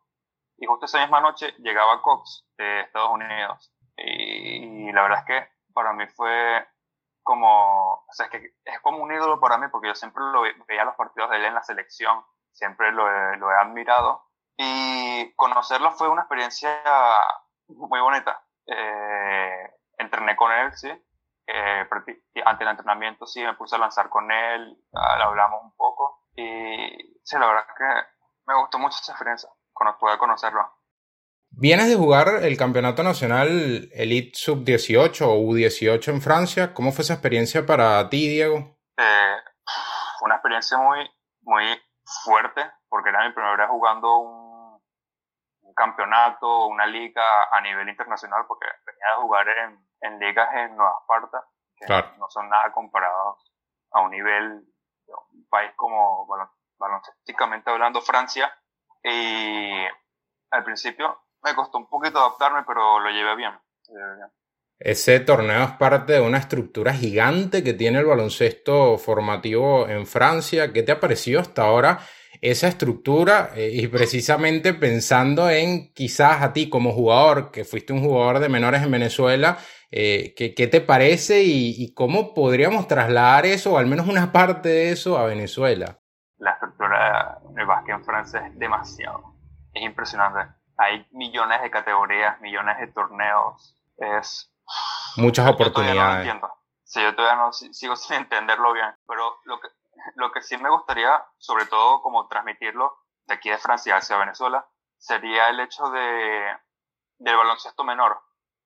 Y 0.58 0.66
justo 0.66 0.86
esa 0.86 1.00
misma 1.00 1.20
noche 1.20 1.54
llegaba 1.58 2.02
Cox 2.02 2.46
de 2.58 2.80
Estados 2.80 3.10
Unidos. 3.10 3.72
Y, 3.96 4.92
la 4.92 5.02
verdad 5.02 5.18
es 5.20 5.24
que 5.24 5.48
para 5.74 5.92
mí 5.92 6.06
fue 6.08 6.66
como, 7.22 7.92
o 7.94 8.12
sea, 8.12 8.26
es 8.26 8.32
que 8.32 8.54
es 8.64 8.80
como 8.80 8.98
un 8.98 9.12
ídolo 9.12 9.40
para 9.40 9.58
mí 9.58 9.66
porque 9.70 9.88
yo 9.88 9.94
siempre 9.94 10.22
lo 10.32 10.42
veía 10.66 10.84
los 10.84 10.96
partidos 10.96 11.30
de 11.30 11.36
él 11.36 11.44
en 11.44 11.54
la 11.54 11.62
selección, 11.62 12.24
siempre 12.52 12.92
lo 12.92 13.06
lo 13.36 13.50
he 13.52 13.54
admirado 13.56 14.30
y 14.62 15.32
conocerlo 15.36 15.90
fue 15.92 16.10
una 16.10 16.20
experiencia 16.22 16.82
muy 17.68 17.98
bonita. 17.98 18.44
Eh, 18.66 19.74
entrené 19.96 20.36
con 20.36 20.52
él, 20.52 20.70
sí. 20.74 20.90
Eh, 21.46 21.88
ante 22.44 22.64
el 22.64 22.70
entrenamiento, 22.70 23.26
sí, 23.26 23.42
me 23.42 23.54
puse 23.54 23.76
a 23.76 23.78
lanzar 23.78 24.08
con 24.08 24.30
él, 24.30 24.76
hablamos 24.92 25.62
un 25.64 25.74
poco. 25.76 26.26
Y 26.36 27.20
sí, 27.24 27.38
la 27.38 27.46
verdad 27.46 27.64
es 27.68 27.74
que 27.76 28.20
me 28.46 28.60
gustó 28.60 28.78
mucho 28.78 28.98
esa 29.00 29.12
experiencia, 29.12 29.48
cuando 29.72 29.98
pude 29.98 30.18
conocerlo. 30.18 30.60
Vienes 31.52 31.88
de 31.88 31.96
jugar 31.96 32.28
el 32.42 32.56
campeonato 32.56 33.02
nacional 33.02 33.88
Elite 33.92 34.32
Sub-18 34.34 35.22
o 35.22 35.34
U-18 35.40 36.08
en 36.08 36.22
Francia. 36.22 36.72
¿Cómo 36.72 36.92
fue 36.92 37.02
esa 37.02 37.14
experiencia 37.14 37.66
para 37.66 38.08
ti, 38.08 38.28
Diego? 38.28 38.78
Eh, 38.96 39.36
fue 40.18 40.26
una 40.26 40.36
experiencia 40.36 40.78
muy, 40.78 41.10
muy 41.42 41.64
fuerte, 42.24 42.70
porque 42.88 43.10
era 43.10 43.26
mi 43.26 43.32
primera 43.34 43.56
vez 43.56 43.68
jugando 43.68 44.18
un 44.18 44.60
campeonato, 45.74 46.66
una 46.66 46.86
liga 46.86 47.22
a 47.50 47.60
nivel 47.60 47.88
internacional, 47.88 48.44
porque 48.46 48.66
venía 48.86 49.14
a 49.14 49.22
jugar 49.22 49.48
en, 49.48 49.89
en 50.00 50.18
ligas 50.18 50.48
en 50.54 50.76
Nueva 50.76 50.96
Esparta, 51.00 51.44
que 51.76 52.18
no 52.18 52.28
son 52.28 52.48
nada 52.48 52.72
comparados 52.72 53.52
a 53.92 54.00
un 54.00 54.10
nivel 54.10 54.64
un 55.32 55.46
país 55.48 55.70
como 55.76 56.26
baloncésticamente 56.78 57.70
hablando 57.70 58.00
Francia. 58.00 58.52
Y 59.02 59.84
al 60.50 60.64
principio 60.64 61.18
me 61.42 61.54
costó 61.54 61.78
un 61.78 61.88
poquito 61.88 62.18
adaptarme, 62.18 62.64
pero 62.66 63.00
lo 63.00 63.10
llevé 63.10 63.36
bien. 63.36 63.52
Ese 64.78 65.20
torneo 65.20 65.64
es 65.64 65.72
parte 65.72 66.14
de 66.14 66.20
una 66.20 66.38
estructura 66.38 66.92
gigante 66.94 67.62
que 67.62 67.74
tiene 67.74 67.98
el 67.98 68.06
baloncesto 68.06 68.98
formativo 68.98 69.86
en 69.86 70.06
Francia. 70.06 70.72
¿Qué 70.72 70.82
te 70.82 70.92
ha 70.92 71.00
parecido 71.00 71.40
hasta 71.40 71.64
ahora 71.64 71.98
esa 72.40 72.68
estructura 72.68 73.50
eh, 73.54 73.70
y 73.72 73.88
precisamente 73.88 74.72
pensando 74.72 75.50
en 75.50 75.92
quizás 75.92 76.40
a 76.42 76.52
ti 76.54 76.70
como 76.70 76.92
jugador, 76.92 77.50
que 77.50 77.64
fuiste 77.64 77.92
un 77.92 78.02
jugador 78.02 78.38
de 78.38 78.48
menores 78.48 78.82
en 78.82 78.90
Venezuela, 78.90 79.58
eh, 79.90 80.34
¿qué, 80.36 80.66
te 80.66 80.80
parece 80.80 81.42
y, 81.42 81.92
cómo 81.94 82.34
podríamos 82.34 82.86
trasladar 82.86 83.46
eso, 83.46 83.74
o 83.74 83.78
al 83.78 83.86
menos 83.86 84.06
una 84.06 84.32
parte 84.32 84.68
de 84.68 84.92
eso, 84.92 85.18
a 85.18 85.26
Venezuela? 85.26 85.98
La 86.38 86.52
estructura 86.52 87.38
del 87.50 87.66
básquet 87.66 87.96
en 87.96 88.04
Francia 88.04 88.46
es 88.46 88.58
demasiado, 88.58 89.34
es 89.72 89.82
impresionante. 89.82 90.54
Hay 90.76 91.06
millones 91.12 91.60
de 91.62 91.70
categorías, 91.70 92.40
millones 92.40 92.78
de 92.78 92.86
torneos, 92.88 93.76
es... 93.98 94.50
Muchas 95.16 95.48
oportunidades. 95.48 96.26
Yo 96.26 96.34
no 96.34 96.60
sí, 96.90 97.00
yo 97.00 97.14
todavía 97.14 97.40
no 97.40 97.52
sigo 97.52 97.96
sin 97.96 98.16
entenderlo 98.16 98.72
bien, 98.72 98.94
pero 99.06 99.38
lo 99.44 99.60
que, 99.60 99.68
lo 100.16 100.32
que 100.32 100.42
sí 100.42 100.56
me 100.58 100.70
gustaría, 100.70 101.24
sobre 101.38 101.66
todo 101.66 102.02
como 102.02 102.26
transmitirlo 102.28 102.98
de 103.26 103.34
aquí 103.34 103.48
de 103.48 103.58
Francia 103.58 103.96
hacia 103.96 104.18
Venezuela, 104.18 104.66
sería 104.98 105.48
el 105.48 105.60
hecho 105.60 105.88
de, 105.90 106.56
del 107.18 107.36
baloncesto 107.36 107.84
menor, 107.84 108.20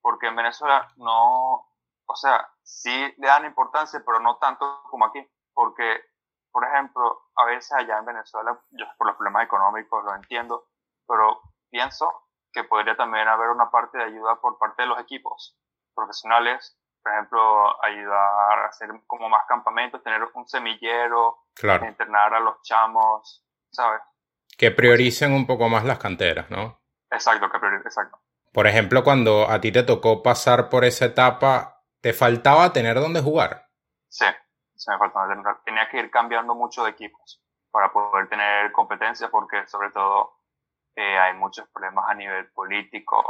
porque 0.04 0.26
en 0.26 0.36
Venezuela 0.36 0.92
no, 0.96 1.66
o 2.04 2.16
sea, 2.16 2.46
sí 2.62 3.14
le 3.16 3.26
dan 3.26 3.46
importancia, 3.46 4.02
pero 4.04 4.20
no 4.20 4.36
tanto 4.36 4.82
como 4.90 5.06
aquí, 5.06 5.26
porque, 5.54 6.04
por 6.52 6.62
ejemplo, 6.66 7.30
a 7.36 7.46
veces 7.46 7.72
allá 7.72 7.96
en 7.96 8.04
Venezuela, 8.04 8.60
yo 8.72 8.84
por 8.98 9.06
los 9.06 9.16
problemas 9.16 9.44
económicos 9.44 10.04
lo 10.04 10.14
entiendo, 10.14 10.66
pero 11.08 11.40
pienso 11.70 12.28
que 12.52 12.64
podría 12.64 12.94
también 12.96 13.28
haber 13.28 13.48
una 13.48 13.70
parte 13.70 13.96
de 13.96 14.04
ayuda 14.04 14.38
por 14.42 14.58
parte 14.58 14.82
de 14.82 14.88
los 14.88 15.00
equipos 15.00 15.56
profesionales 15.94 16.78
por 17.02 17.12
ejemplo, 17.12 17.84
ayudar 17.84 18.58
a 18.60 18.66
hacer 18.66 18.88
como 19.06 19.28
más 19.28 19.42
campamentos, 19.46 20.02
tener 20.02 20.22
un 20.32 20.48
semillero, 20.48 21.44
claro. 21.54 21.84
entrenar 21.84 22.32
a 22.32 22.40
los 22.40 22.62
chamos, 22.62 23.44
¿sabes? 23.70 24.00
Que 24.56 24.70
prioricen 24.70 25.34
un 25.34 25.46
poco 25.46 25.68
más 25.68 25.84
las 25.84 25.98
canteras, 25.98 26.50
¿no? 26.50 26.80
Exacto, 27.10 27.50
que 27.50 27.58
prioricen, 27.58 27.86
exacto. 27.86 28.23
Por 28.54 28.68
ejemplo, 28.68 29.02
cuando 29.02 29.50
a 29.50 29.60
ti 29.60 29.72
te 29.72 29.82
tocó 29.82 30.22
pasar 30.22 30.68
por 30.68 30.84
esa 30.84 31.06
etapa, 31.06 31.82
¿te 32.00 32.12
faltaba 32.12 32.72
tener 32.72 33.00
dónde 33.00 33.20
jugar? 33.20 33.66
Sí, 34.08 34.26
se 34.76 34.92
me 34.92 34.98
faltaba 34.98 35.26
tener. 35.26 35.44
Tenía 35.64 35.88
que 35.90 35.98
ir 35.98 36.08
cambiando 36.08 36.54
mucho 36.54 36.84
de 36.84 36.90
equipos 36.90 37.42
para 37.72 37.92
poder 37.92 38.28
tener 38.28 38.70
competencia 38.70 39.28
porque 39.28 39.66
sobre 39.66 39.90
todo 39.90 40.38
eh, 40.94 41.18
hay 41.18 41.34
muchos 41.34 41.68
problemas 41.70 42.08
a 42.08 42.14
nivel 42.14 42.48
político, 42.52 43.24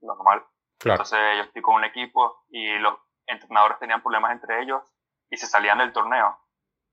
normal. 0.00 0.42
Claro. 0.78 1.02
Entonces 1.02 1.20
yo 1.36 1.42
estoy 1.42 1.60
con 1.60 1.74
un 1.74 1.84
equipo 1.84 2.46
y 2.48 2.78
los 2.78 2.94
entrenadores 3.26 3.78
tenían 3.78 4.02
problemas 4.02 4.32
entre 4.32 4.62
ellos 4.62 4.82
y 5.28 5.36
se 5.36 5.46
salían 5.46 5.76
del 5.76 5.92
torneo. 5.92 6.38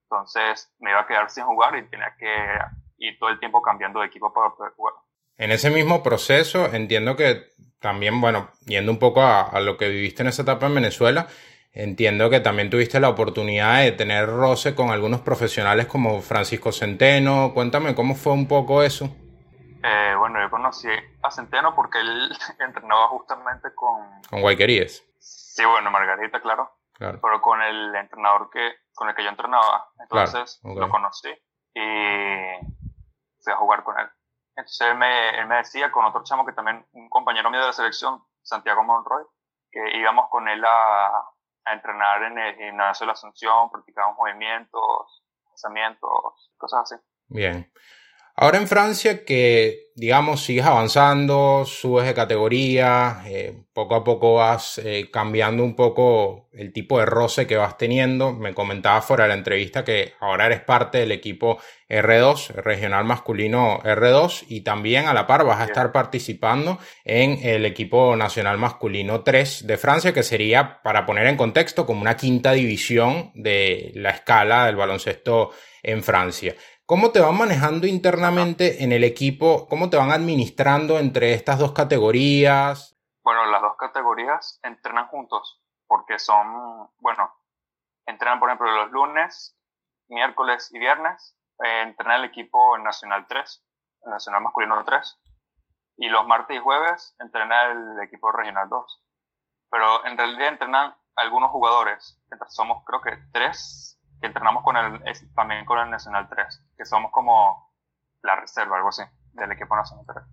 Entonces 0.03 0.75
me 0.79 0.91
iba 0.91 0.99
a 0.99 1.07
quedar 1.07 1.29
sin 1.29 1.45
jugar 1.45 1.77
y 1.77 1.89
tenía 1.89 2.13
que 2.17 2.59
ir 2.97 3.17
todo 3.17 3.29
el 3.29 3.39
tiempo 3.39 3.61
cambiando 3.61 4.01
de 4.01 4.07
equipo 4.07 4.33
para 4.33 4.49
poder 4.49 4.73
jugar. 4.73 4.95
En 5.39 5.51
ese 5.51 5.69
mismo 5.69 6.03
proceso 6.03 6.65
entiendo 6.73 7.15
que 7.15 7.53
también, 7.79 8.19
bueno, 8.19 8.49
yendo 8.65 8.91
un 8.91 8.99
poco 8.99 9.21
a, 9.21 9.57
lo 9.61 9.77
que 9.77 9.87
viviste 9.87 10.21
en 10.21 10.27
esa 10.27 10.41
etapa 10.41 10.65
en 10.65 10.75
Venezuela, 10.75 11.27
entiendo 11.71 12.29
que 12.29 12.41
también 12.41 12.69
tuviste 12.69 12.99
la 12.99 13.07
oportunidad 13.07 13.79
de 13.79 13.93
tener 13.93 14.27
roce 14.27 14.75
con 14.75 14.89
algunos 14.89 15.21
profesionales 15.21 15.87
como 15.87 16.19
Francisco 16.19 16.73
Centeno. 16.73 17.53
Cuéntame 17.53 17.95
cómo 17.95 18.15
fue 18.15 18.33
un 18.33 18.49
poco 18.49 18.83
eso. 18.83 19.15
Eh, 19.81 20.13
bueno, 20.17 20.41
yo 20.41 20.49
conocí 20.49 20.89
a 21.23 21.31
Centeno 21.31 21.73
porque 21.73 22.01
él 22.01 22.37
entrenaba 22.59 23.07
justamente 23.07 23.69
con... 23.73 24.21
Con 24.29 24.41
Guayqueríes. 24.41 25.05
Sí, 25.19 25.63
bueno, 25.63 25.89
Margarita, 25.89 26.41
claro. 26.41 26.69
Pero 26.99 27.41
con 27.41 27.61
el 27.61 27.95
entrenador 27.95 28.49
que, 28.49 28.73
con 28.93 29.07
el 29.07 29.15
que 29.15 29.23
yo 29.23 29.29
entrenaba. 29.29 29.87
Entonces 30.01 30.59
lo 30.65 30.89
conocí 30.89 31.29
y 31.73 31.79
fui 33.41 33.53
a 33.53 33.55
jugar 33.55 33.85
con 33.85 33.97
él. 33.97 34.09
Entonces 34.59 34.87
él 34.87 34.97
me, 34.97 35.29
él 35.39 35.47
me 35.47 35.57
decía 35.57 35.91
con 35.91 36.05
otro 36.05 36.23
chamo 36.23 36.45
que 36.45 36.53
también, 36.53 36.85
un 36.91 37.09
compañero 37.09 37.49
mío 37.49 37.61
de 37.61 37.67
la 37.67 37.73
selección, 37.73 38.21
Santiago 38.41 38.83
Monroy, 38.83 39.23
que 39.71 39.97
íbamos 39.97 40.29
con 40.29 40.47
él 40.47 40.63
a, 40.65 41.25
entrenar 41.65 42.23
en 42.23 42.39
el 42.39 42.55
gimnasio 42.55 43.03
de 43.03 43.07
la 43.07 43.13
Asunción, 43.13 43.69
practicábamos 43.69 44.17
movimientos, 44.17 45.23
lanzamientos, 45.49 46.51
cosas 46.57 46.91
así. 46.91 46.95
Bien. 47.27 47.71
Ahora 48.41 48.57
en 48.57 48.69
Francia 48.69 49.25
que, 49.25 49.91
digamos, 49.97 50.45
sigues 50.45 50.63
avanzando, 50.63 51.65
subes 51.65 52.05
de 52.05 52.13
categoría, 52.13 53.21
eh, 53.25 53.53
poco 53.73 53.95
a 53.95 54.03
poco 54.05 54.35
vas 54.35 54.77
eh, 54.77 55.09
cambiando 55.11 55.61
un 55.61 55.75
poco 55.75 56.47
el 56.53 56.71
tipo 56.71 56.99
de 56.99 57.05
roce 57.05 57.45
que 57.45 57.57
vas 57.57 57.77
teniendo. 57.77 58.31
Me 58.31 58.53
comentabas 58.53 59.03
fuera 59.03 59.25
de 59.25 59.27
la 59.27 59.33
entrevista 59.33 59.83
que 59.83 60.13
ahora 60.21 60.45
eres 60.45 60.61
parte 60.61 60.99
del 60.99 61.11
equipo 61.11 61.59
R2, 61.89 62.53
regional 62.53 63.03
masculino 63.03 63.81
R2, 63.83 64.45
y 64.47 64.61
también 64.61 65.07
a 65.07 65.13
la 65.13 65.27
par 65.27 65.43
vas 65.43 65.59
a 65.59 65.65
estar 65.65 65.91
participando 65.91 66.79
en 67.03 67.45
el 67.45 67.65
equipo 67.65 68.15
nacional 68.15 68.57
masculino 68.57 69.21
3 69.21 69.67
de 69.67 69.77
Francia, 69.77 70.13
que 70.13 70.23
sería, 70.23 70.81
para 70.81 71.05
poner 71.05 71.27
en 71.27 71.35
contexto, 71.35 71.85
como 71.85 71.99
una 71.99 72.15
quinta 72.15 72.53
división 72.53 73.31
de 73.35 73.91
la 73.95 74.11
escala 74.11 74.65
del 74.65 74.77
baloncesto 74.77 75.51
en 75.83 76.03
Francia. 76.03 76.55
¿Cómo 76.89 77.11
te 77.11 77.21
van 77.21 77.37
manejando 77.37 77.85
internamente 77.85 78.83
en 78.83 78.91
el 78.91 79.03
equipo? 79.03 79.67
¿Cómo 79.69 79.91
te 79.91 79.97
van 79.97 80.09
administrando 80.09 80.97
entre 80.97 81.35
estas 81.35 81.59
dos 81.59 81.71
categorías? 81.71 82.97
Bueno, 83.23 83.45
las 83.45 83.61
dos 83.61 83.75
categorías 83.77 84.59
entrenan 84.63 85.05
juntos 85.05 85.61
porque 85.85 86.17
son, 86.17 86.89
bueno, 86.97 87.31
entrenan 88.07 88.39
por 88.39 88.49
ejemplo 88.49 88.71
los 88.71 88.89
lunes, 88.89 89.55
miércoles 90.07 90.71
y 90.73 90.79
viernes, 90.79 91.37
eh, 91.63 91.83
entrena 91.83 92.15
el 92.15 92.23
equipo 92.23 92.75
Nacional 92.79 93.27
3, 93.29 93.63
el 94.05 94.09
Nacional 94.09 94.41
Masculino 94.41 94.83
3, 94.83 95.21
y 95.97 96.09
los 96.09 96.25
martes 96.25 96.57
y 96.57 96.59
jueves 96.59 97.15
entrena 97.19 97.65
el 97.65 98.01
equipo 98.01 98.31
Regional 98.31 98.67
2. 98.67 99.03
Pero 99.69 100.05
en 100.07 100.17
realidad 100.17 100.47
entrenan 100.47 100.95
algunos 101.15 101.51
jugadores, 101.51 102.19
somos 102.47 102.83
creo 102.83 103.01
que 103.01 103.11
tres 103.31 103.98
que 104.19 104.27
entrenamos 104.27 104.63
con 104.63 104.77
el, 104.77 105.01
también 105.35 105.65
con 105.65 105.79
el 105.79 105.89
Nacional 105.89 106.27
3, 106.29 106.65
que 106.77 106.85
somos 106.85 107.11
como 107.11 107.73
la 108.21 108.35
reserva, 108.35 108.77
algo 108.77 108.89
así, 108.89 109.03
del 109.33 109.51
equipo 109.51 109.75
Nacional 109.75 110.05
3. 110.05 110.25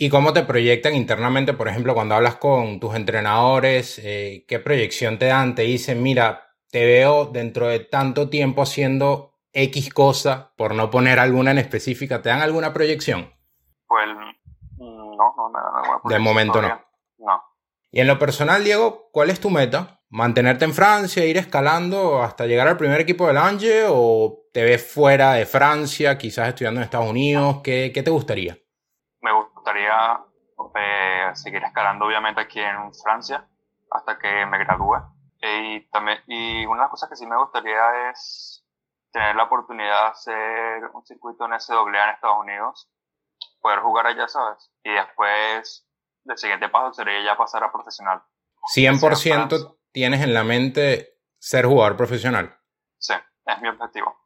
¿Y 0.00 0.10
cómo 0.10 0.32
te 0.32 0.44
proyectan 0.44 0.94
internamente, 0.94 1.54
por 1.54 1.66
ejemplo, 1.68 1.92
cuando 1.92 2.14
hablas 2.14 2.36
con 2.36 2.78
tus 2.78 2.94
entrenadores? 2.94 4.00
Eh, 4.02 4.44
¿Qué 4.46 4.60
proyección 4.60 5.18
te 5.18 5.26
dan? 5.26 5.56
Te 5.56 5.62
dicen, 5.62 6.02
mira, 6.02 6.54
te 6.70 6.86
veo 6.86 7.26
dentro 7.26 7.66
de 7.66 7.80
tanto 7.80 8.28
tiempo 8.28 8.62
haciendo 8.62 9.34
X 9.52 9.92
cosa, 9.92 10.52
por 10.56 10.74
no 10.74 10.90
poner 10.90 11.18
alguna 11.18 11.50
en 11.50 11.58
específica. 11.58 12.22
¿Te 12.22 12.28
dan 12.28 12.42
alguna 12.42 12.72
proyección? 12.72 13.34
Pues 13.88 14.06
no, 14.76 15.34
no 15.36 15.50
me 15.50 15.58
dan 15.60 15.74
alguna 15.74 16.00
proyección. 16.00 16.12
De 16.12 16.18
momento 16.18 16.62
no. 16.62 16.80
No. 17.18 17.42
Y 17.90 18.00
en 18.00 18.06
lo 18.06 18.20
personal, 18.20 18.62
Diego, 18.62 19.08
¿cuál 19.10 19.30
es 19.30 19.40
tu 19.40 19.50
meta? 19.50 19.97
¿Mantenerte 20.10 20.64
en 20.64 20.72
Francia, 20.72 21.26
ir 21.26 21.36
escalando 21.36 22.22
hasta 22.22 22.46
llegar 22.46 22.66
al 22.66 22.78
primer 22.78 22.98
equipo 22.98 23.26
del 23.26 23.36
Ange 23.36 23.84
o 23.88 24.44
te 24.54 24.64
ves 24.64 24.90
fuera 24.90 25.34
de 25.34 25.44
Francia, 25.44 26.16
quizás 26.16 26.48
estudiando 26.48 26.80
en 26.80 26.84
Estados 26.84 27.10
Unidos? 27.10 27.60
¿Qué, 27.62 27.90
qué 27.92 28.02
te 28.02 28.10
gustaría? 28.10 28.56
Me 29.20 29.32
gustaría 29.32 30.18
eh, 30.74 31.30
seguir 31.34 31.62
escalando, 31.62 32.06
obviamente, 32.06 32.40
aquí 32.40 32.58
en 32.58 32.94
Francia 32.94 33.46
hasta 33.90 34.18
que 34.18 34.46
me 34.46 34.58
gradúe. 34.58 34.96
Y, 35.42 35.86
también, 35.90 36.18
y 36.26 36.64
una 36.64 36.76
de 36.76 36.82
las 36.84 36.90
cosas 36.90 37.10
que 37.10 37.16
sí 37.16 37.26
me 37.26 37.36
gustaría 37.36 38.10
es 38.10 38.64
tener 39.12 39.36
la 39.36 39.44
oportunidad 39.44 40.04
de 40.04 40.08
hacer 40.08 40.90
un 40.94 41.04
circuito 41.04 41.44
en 41.44 41.60
SWA 41.60 42.04
en 42.04 42.10
Estados 42.14 42.38
Unidos, 42.40 42.90
poder 43.60 43.80
jugar 43.80 44.06
allá, 44.06 44.26
¿sabes? 44.26 44.70
Y 44.82 44.90
después, 44.90 45.86
el 46.24 46.38
siguiente 46.38 46.70
paso 46.70 46.94
sería 46.94 47.22
ya 47.22 47.36
pasar 47.36 47.62
a 47.62 47.70
profesional. 47.70 48.22
100% 48.74 49.77
tienes 49.92 50.22
en 50.22 50.34
la 50.34 50.44
mente 50.44 51.18
ser 51.38 51.66
jugador 51.66 51.96
profesional. 51.96 52.58
Sí, 52.98 53.14
es 53.46 53.60
mi 53.60 53.68
objetivo. 53.68 54.16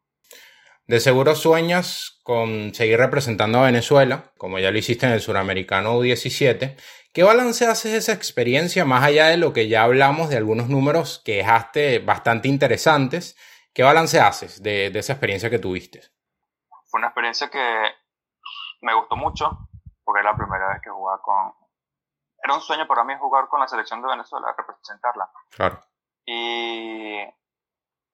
De 0.87 1.01
seguro 1.01 1.35
sueñas 1.35 2.21
con 2.23 2.75
seguir 2.75 2.99
representando 2.99 3.61
a 3.61 3.67
Venezuela, 3.67 4.33
como 4.37 4.59
ya 4.59 4.71
lo 4.71 4.79
hiciste 4.79 5.07
en 5.07 5.13
el 5.13 5.21
Suramericano 5.21 5.99
U17. 5.99 6.77
¿Qué 7.15 7.23
balance 7.23 7.67
haces 7.67 7.93
de 7.93 7.99
esa 7.99 8.13
experiencia, 8.13 8.85
más 8.85 9.05
allá 9.05 9.27
de 9.27 9.37
lo 9.37 9.53
que 9.53 9.69
ya 9.69 9.85
hablamos 9.85 10.29
de 10.29 10.39
algunos 10.39 10.69
números 10.69 11.23
que 11.25 11.37
dejaste 11.37 11.99
bastante 12.01 12.49
interesantes? 12.49 13.37
¿Qué 13.75 13.83
balance 13.83 14.19
haces 14.19 14.63
de, 14.63 14.87
esa 14.87 15.13
experiencia 15.13 15.51
que 15.51 15.59
tuviste? 15.59 16.01
Fue 16.87 16.99
una 16.99 17.09
experiencia 17.09 17.49
que 17.49 17.59
me 18.81 18.95
gustó 18.95 19.17
mucho, 19.17 19.51
porque 20.05 20.21
era 20.21 20.33
la 20.33 20.37
primera 20.37 20.69
vez 20.69 20.81
que 20.83 20.91
jugaba 20.91 21.21
con... 21.23 21.53
Era 22.43 22.55
un 22.55 22.61
sueño 22.61 22.87
para 22.89 23.05
mí 23.05 23.15
jugar 23.19 23.49
con 23.49 23.61
la 23.61 23.69
selección 23.69 24.03
de 24.03 24.09
Venezuela, 24.09 24.55
representarla. 24.57 25.31
Claro. 25.51 25.81
Y 26.25 27.19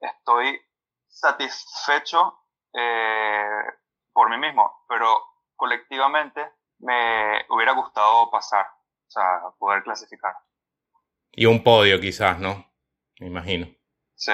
estoy 0.00 0.60
satisfecho 1.06 2.38
eh, 2.74 3.62
por 4.12 4.28
mí 4.30 4.36
mismo, 4.36 4.84
pero 4.88 5.06
colectivamente 5.56 6.52
me 6.80 7.44
hubiera 7.48 7.72
gustado 7.72 8.30
pasar, 8.30 8.66
o 8.66 9.10
sea, 9.10 9.40
poder 9.58 9.82
clasificar. 9.82 10.34
Y 11.32 11.46
un 11.46 11.62
podio 11.62 12.00
quizás, 12.00 12.38
¿no? 12.38 12.70
Me 13.20 13.26
imagino. 13.28 13.66
Sí. 14.14 14.32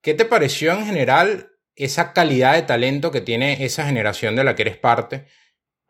¿Qué 0.00 0.14
te 0.14 0.24
pareció 0.24 0.72
en 0.72 0.86
general 0.86 1.50
esa 1.74 2.12
calidad 2.12 2.54
de 2.54 2.62
talento 2.62 3.10
que 3.10 3.20
tiene 3.20 3.64
esa 3.64 3.84
generación 3.84 4.36
de 4.36 4.44
la 4.44 4.54
que 4.54 4.62
eres 4.62 4.78
parte? 4.78 5.26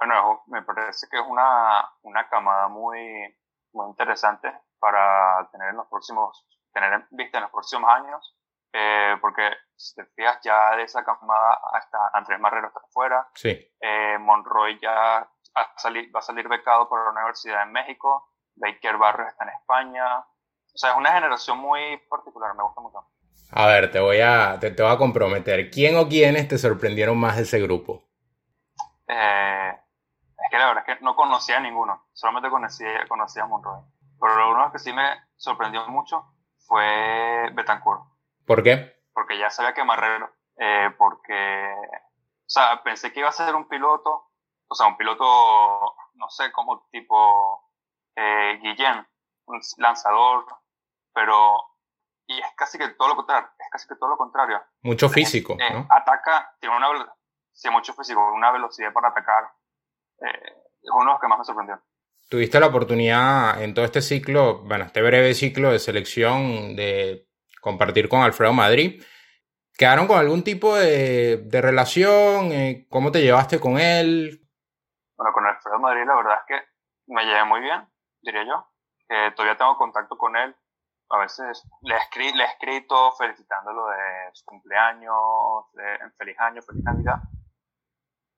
Bueno, 0.00 0.42
me 0.46 0.62
parece 0.62 1.06
que 1.10 1.18
es 1.18 1.26
una, 1.28 1.86
una 2.02 2.26
camada 2.28 2.68
muy, 2.68 3.36
muy 3.72 3.86
interesante 3.86 4.50
para 4.78 5.46
tener 5.52 5.68
en 5.68 5.76
los 5.76 5.86
próximos, 5.88 6.46
tener 6.72 7.06
vista 7.10 7.36
en 7.36 7.42
los 7.42 7.52
próximos 7.52 7.90
años, 7.90 8.36
eh, 8.72 9.16
porque 9.20 9.50
si 9.76 9.94
te 9.96 10.06
fijas 10.16 10.38
ya 10.42 10.74
de 10.76 10.84
esa 10.84 11.04
camada 11.04 11.60
hasta 11.74 11.98
Andrés 12.14 12.40
Marrero 12.40 12.68
está 12.68 12.80
afuera, 12.80 13.28
sí. 13.34 13.50
eh, 13.78 14.16
Monroy 14.18 14.78
ya 14.80 14.90
va 14.94 16.18
a 16.18 16.22
salir 16.22 16.48
becado 16.48 16.88
por 16.88 17.04
la 17.04 17.10
Universidad 17.10 17.66
de 17.66 17.70
México, 17.70 18.32
Baker 18.54 18.96
Barrios 18.96 19.28
está 19.28 19.44
en 19.44 19.50
España, 19.50 20.18
o 20.18 20.78
sea, 20.78 20.92
es 20.92 20.96
una 20.96 21.12
generación 21.12 21.58
muy 21.58 21.98
particular, 22.08 22.54
me 22.54 22.62
gusta 22.62 22.80
mucho. 22.80 22.98
A 23.52 23.66
ver, 23.66 23.90
te 23.90 24.00
voy 24.00 24.20
a, 24.20 24.58
te, 24.60 24.70
te 24.70 24.82
voy 24.82 24.92
a 24.92 24.96
comprometer. 24.96 25.70
¿Quién 25.70 25.96
o 25.98 26.08
quiénes 26.08 26.46
te 26.46 26.56
sorprendieron 26.56 27.18
más 27.18 27.36
de 27.36 27.42
ese 27.42 27.60
grupo? 27.60 28.04
Eh, 29.08 29.76
que 30.50 30.58
la 30.58 30.66
verdad 30.66 30.84
es 30.86 30.98
que 30.98 31.04
no 31.04 31.16
conocía 31.16 31.58
a 31.58 31.60
ninguno. 31.60 32.06
Solamente 32.12 32.50
conocía, 32.50 33.06
conocía 33.08 33.44
a 33.44 33.46
Monroy. 33.46 33.80
Pero 34.20 34.50
uno 34.50 34.70
que 34.70 34.78
sí 34.78 34.92
me 34.92 35.08
sorprendió 35.36 35.86
mucho 35.88 36.24
fue 36.58 37.50
Betancourt. 37.52 38.02
¿Por 38.46 38.62
qué? 38.62 39.00
Porque 39.12 39.38
ya 39.38 39.50
sabía 39.50 39.72
que 39.72 39.84
Marrero. 39.84 40.30
Eh, 40.56 40.90
porque, 40.98 41.74
o 41.74 42.48
sea, 42.48 42.82
pensé 42.82 43.12
que 43.12 43.20
iba 43.20 43.30
a 43.30 43.32
ser 43.32 43.54
un 43.54 43.66
piloto, 43.66 44.30
o 44.68 44.74
sea, 44.74 44.88
un 44.88 44.96
piloto, 44.98 45.24
no 46.14 46.28
sé, 46.28 46.52
como 46.52 46.86
tipo 46.90 47.72
eh, 48.14 48.58
Guillén, 48.60 49.06
un 49.46 49.60
lanzador, 49.78 50.44
pero 51.14 51.56
y 52.26 52.38
es 52.38 52.46
casi 52.56 52.78
que 52.78 52.88
todo 52.90 53.08
lo 53.08 53.16
contrario, 53.16 53.48
es 53.58 53.68
casi 53.70 53.88
que 53.88 53.96
todo 53.96 54.10
lo 54.10 54.16
contrario. 54.16 54.62
Mucho 54.82 55.08
físico, 55.08 55.56
eh, 55.58 55.72
¿no? 55.72 55.86
Ataca, 55.88 56.54
tiene 56.60 56.76
una 56.76 56.88
sí, 57.52 57.68
mucho 57.70 57.92
físico, 57.94 58.32
una 58.32 58.52
velocidad 58.52 58.92
para 58.92 59.08
atacar. 59.08 59.52
Eh, 60.20 60.52
es 60.82 60.90
uno 60.92 61.04
de 61.04 61.10
los 61.12 61.20
que 61.20 61.28
más 61.28 61.38
me 61.38 61.44
sorprendió. 61.44 61.80
Tuviste 62.28 62.60
la 62.60 62.66
oportunidad 62.66 63.62
en 63.62 63.74
todo 63.74 63.84
este 63.84 64.02
ciclo, 64.02 64.62
bueno, 64.62 64.84
este 64.84 65.02
breve 65.02 65.34
ciclo 65.34 65.72
de 65.72 65.78
selección 65.78 66.76
de 66.76 67.26
compartir 67.60 68.08
con 68.08 68.22
Alfredo 68.22 68.52
Madrid. 68.52 69.02
¿Quedaron 69.76 70.06
con 70.06 70.18
algún 70.18 70.44
tipo 70.44 70.76
de, 70.76 71.38
de 71.38 71.60
relación? 71.60 72.52
Eh, 72.52 72.86
¿Cómo 72.88 73.10
te 73.10 73.22
llevaste 73.22 73.58
con 73.58 73.78
él? 73.78 74.40
Bueno, 75.16 75.32
con 75.32 75.46
Alfredo 75.46 75.78
Madrid 75.78 76.04
la 76.06 76.16
verdad 76.16 76.34
es 76.34 76.46
que 76.46 76.68
me 77.06 77.24
llevé 77.24 77.44
muy 77.44 77.60
bien, 77.60 77.88
diría 78.22 78.44
yo. 78.44 78.66
todavía 79.34 79.56
tengo 79.56 79.76
contacto 79.76 80.16
con 80.16 80.36
él 80.36 80.54
a 81.10 81.18
veces 81.18 81.68
le 81.82 81.96
he, 81.96 82.32
le 82.34 82.44
he 82.44 82.46
escrito 82.46 83.12
felicitándolo 83.12 83.86
de 83.88 84.30
su 84.32 84.44
cumpleaños, 84.44 85.14
de, 85.72 85.98
feliz 86.16 86.38
año, 86.38 86.62
feliz 86.62 86.84
Navidad. 86.84 87.16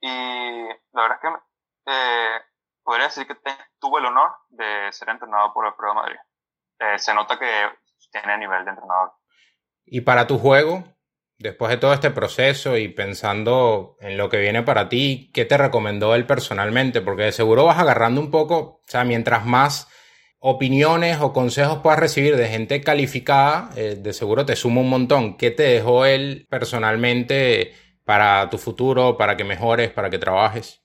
Y 0.01 0.68
la 0.92 1.03
verdad 1.03 1.18
es 1.18 1.21
que 1.21 1.52
eh, 1.87 2.40
podría 2.83 3.07
decir 3.07 3.27
que 3.27 3.37
tuve 3.79 4.01
el 4.01 4.07
honor 4.07 4.31
de 4.49 4.92
ser 4.92 5.09
entrenado 5.09 5.53
por 5.53 5.66
el 5.66 5.75
Pro 5.75 5.95
Madrid. 5.95 6.18
Eh, 6.79 6.99
se 6.99 7.14
nota 7.14 7.38
que 7.38 7.68
tiene 8.11 8.38
nivel 8.38 8.64
de 8.64 8.71
entrenador. 8.71 9.12
¿Y 9.85 10.03
para 10.03 10.27
tu 10.27 10.38
juego? 10.38 10.85
Después 11.38 11.71
de 11.71 11.77
todo 11.77 11.92
este 11.92 12.11
proceso 12.11 12.77
y 12.77 12.88
pensando 12.88 13.97
en 14.01 14.16
lo 14.16 14.29
que 14.29 14.38
viene 14.38 14.62
para 14.62 14.88
ti, 14.88 15.31
¿qué 15.35 15.45
te 15.45 15.57
recomendó 15.57 16.14
él 16.14 16.27
personalmente? 16.27 17.01
Porque 17.01 17.25
de 17.25 17.33
seguro 17.33 17.64
vas 17.64 17.79
agarrando 17.79 18.21
un 18.21 18.31
poco, 18.31 18.57
o 18.57 18.81
sea, 18.87 19.03
mientras 19.03 19.45
más 19.45 19.88
opiniones 20.38 21.21
o 21.21 21.33
consejos 21.33 21.79
puedas 21.79 21.99
recibir 21.99 22.37
de 22.37 22.49
gente 22.49 22.81
calificada, 22.81 23.71
eh, 23.77 23.97
de 23.99 24.12
seguro 24.12 24.45
te 24.45 24.57
suma 24.57 24.81
un 24.81 24.90
montón. 24.90 25.37
¿Qué 25.37 25.51
te 25.51 25.64
dejó 25.64 26.05
él 26.05 26.47
personalmente 26.49 27.75
para 28.05 28.49
tu 28.51 28.59
futuro, 28.59 29.16
para 29.16 29.37
que 29.37 29.45
mejores, 29.45 29.90
para 29.90 30.11
que 30.11 30.18
trabajes? 30.18 30.82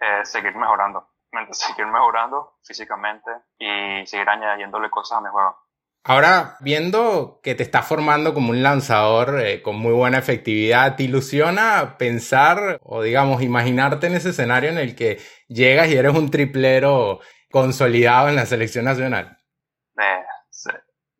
Eh, 0.00 0.24
seguir 0.24 0.54
mejorando, 0.56 1.08
seguir 1.52 1.86
mejorando 1.86 2.58
físicamente 2.64 3.30
y 3.58 4.06
seguir 4.06 4.28
añadiéndole 4.28 4.90
cosas 4.90 5.18
a 5.18 5.20
mi 5.20 5.28
juego. 5.28 5.56
Ahora, 6.02 6.56
viendo 6.60 7.40
que 7.42 7.54
te 7.54 7.62
estás 7.62 7.86
formando 7.86 8.32
como 8.32 8.50
un 8.50 8.62
lanzador 8.62 9.38
eh, 9.40 9.60
con 9.60 9.76
muy 9.76 9.92
buena 9.92 10.16
efectividad, 10.16 10.96
¿te 10.96 11.02
ilusiona 11.02 11.96
pensar 11.98 12.78
o 12.82 13.02
digamos 13.02 13.42
imaginarte 13.42 14.06
en 14.06 14.14
ese 14.14 14.30
escenario 14.30 14.70
en 14.70 14.78
el 14.78 14.96
que 14.96 15.18
llegas 15.48 15.88
y 15.88 15.98
eres 15.98 16.14
un 16.14 16.30
triplero 16.30 17.20
consolidado 17.50 18.30
en 18.30 18.36
la 18.36 18.46
selección 18.46 18.86
nacional? 18.86 19.36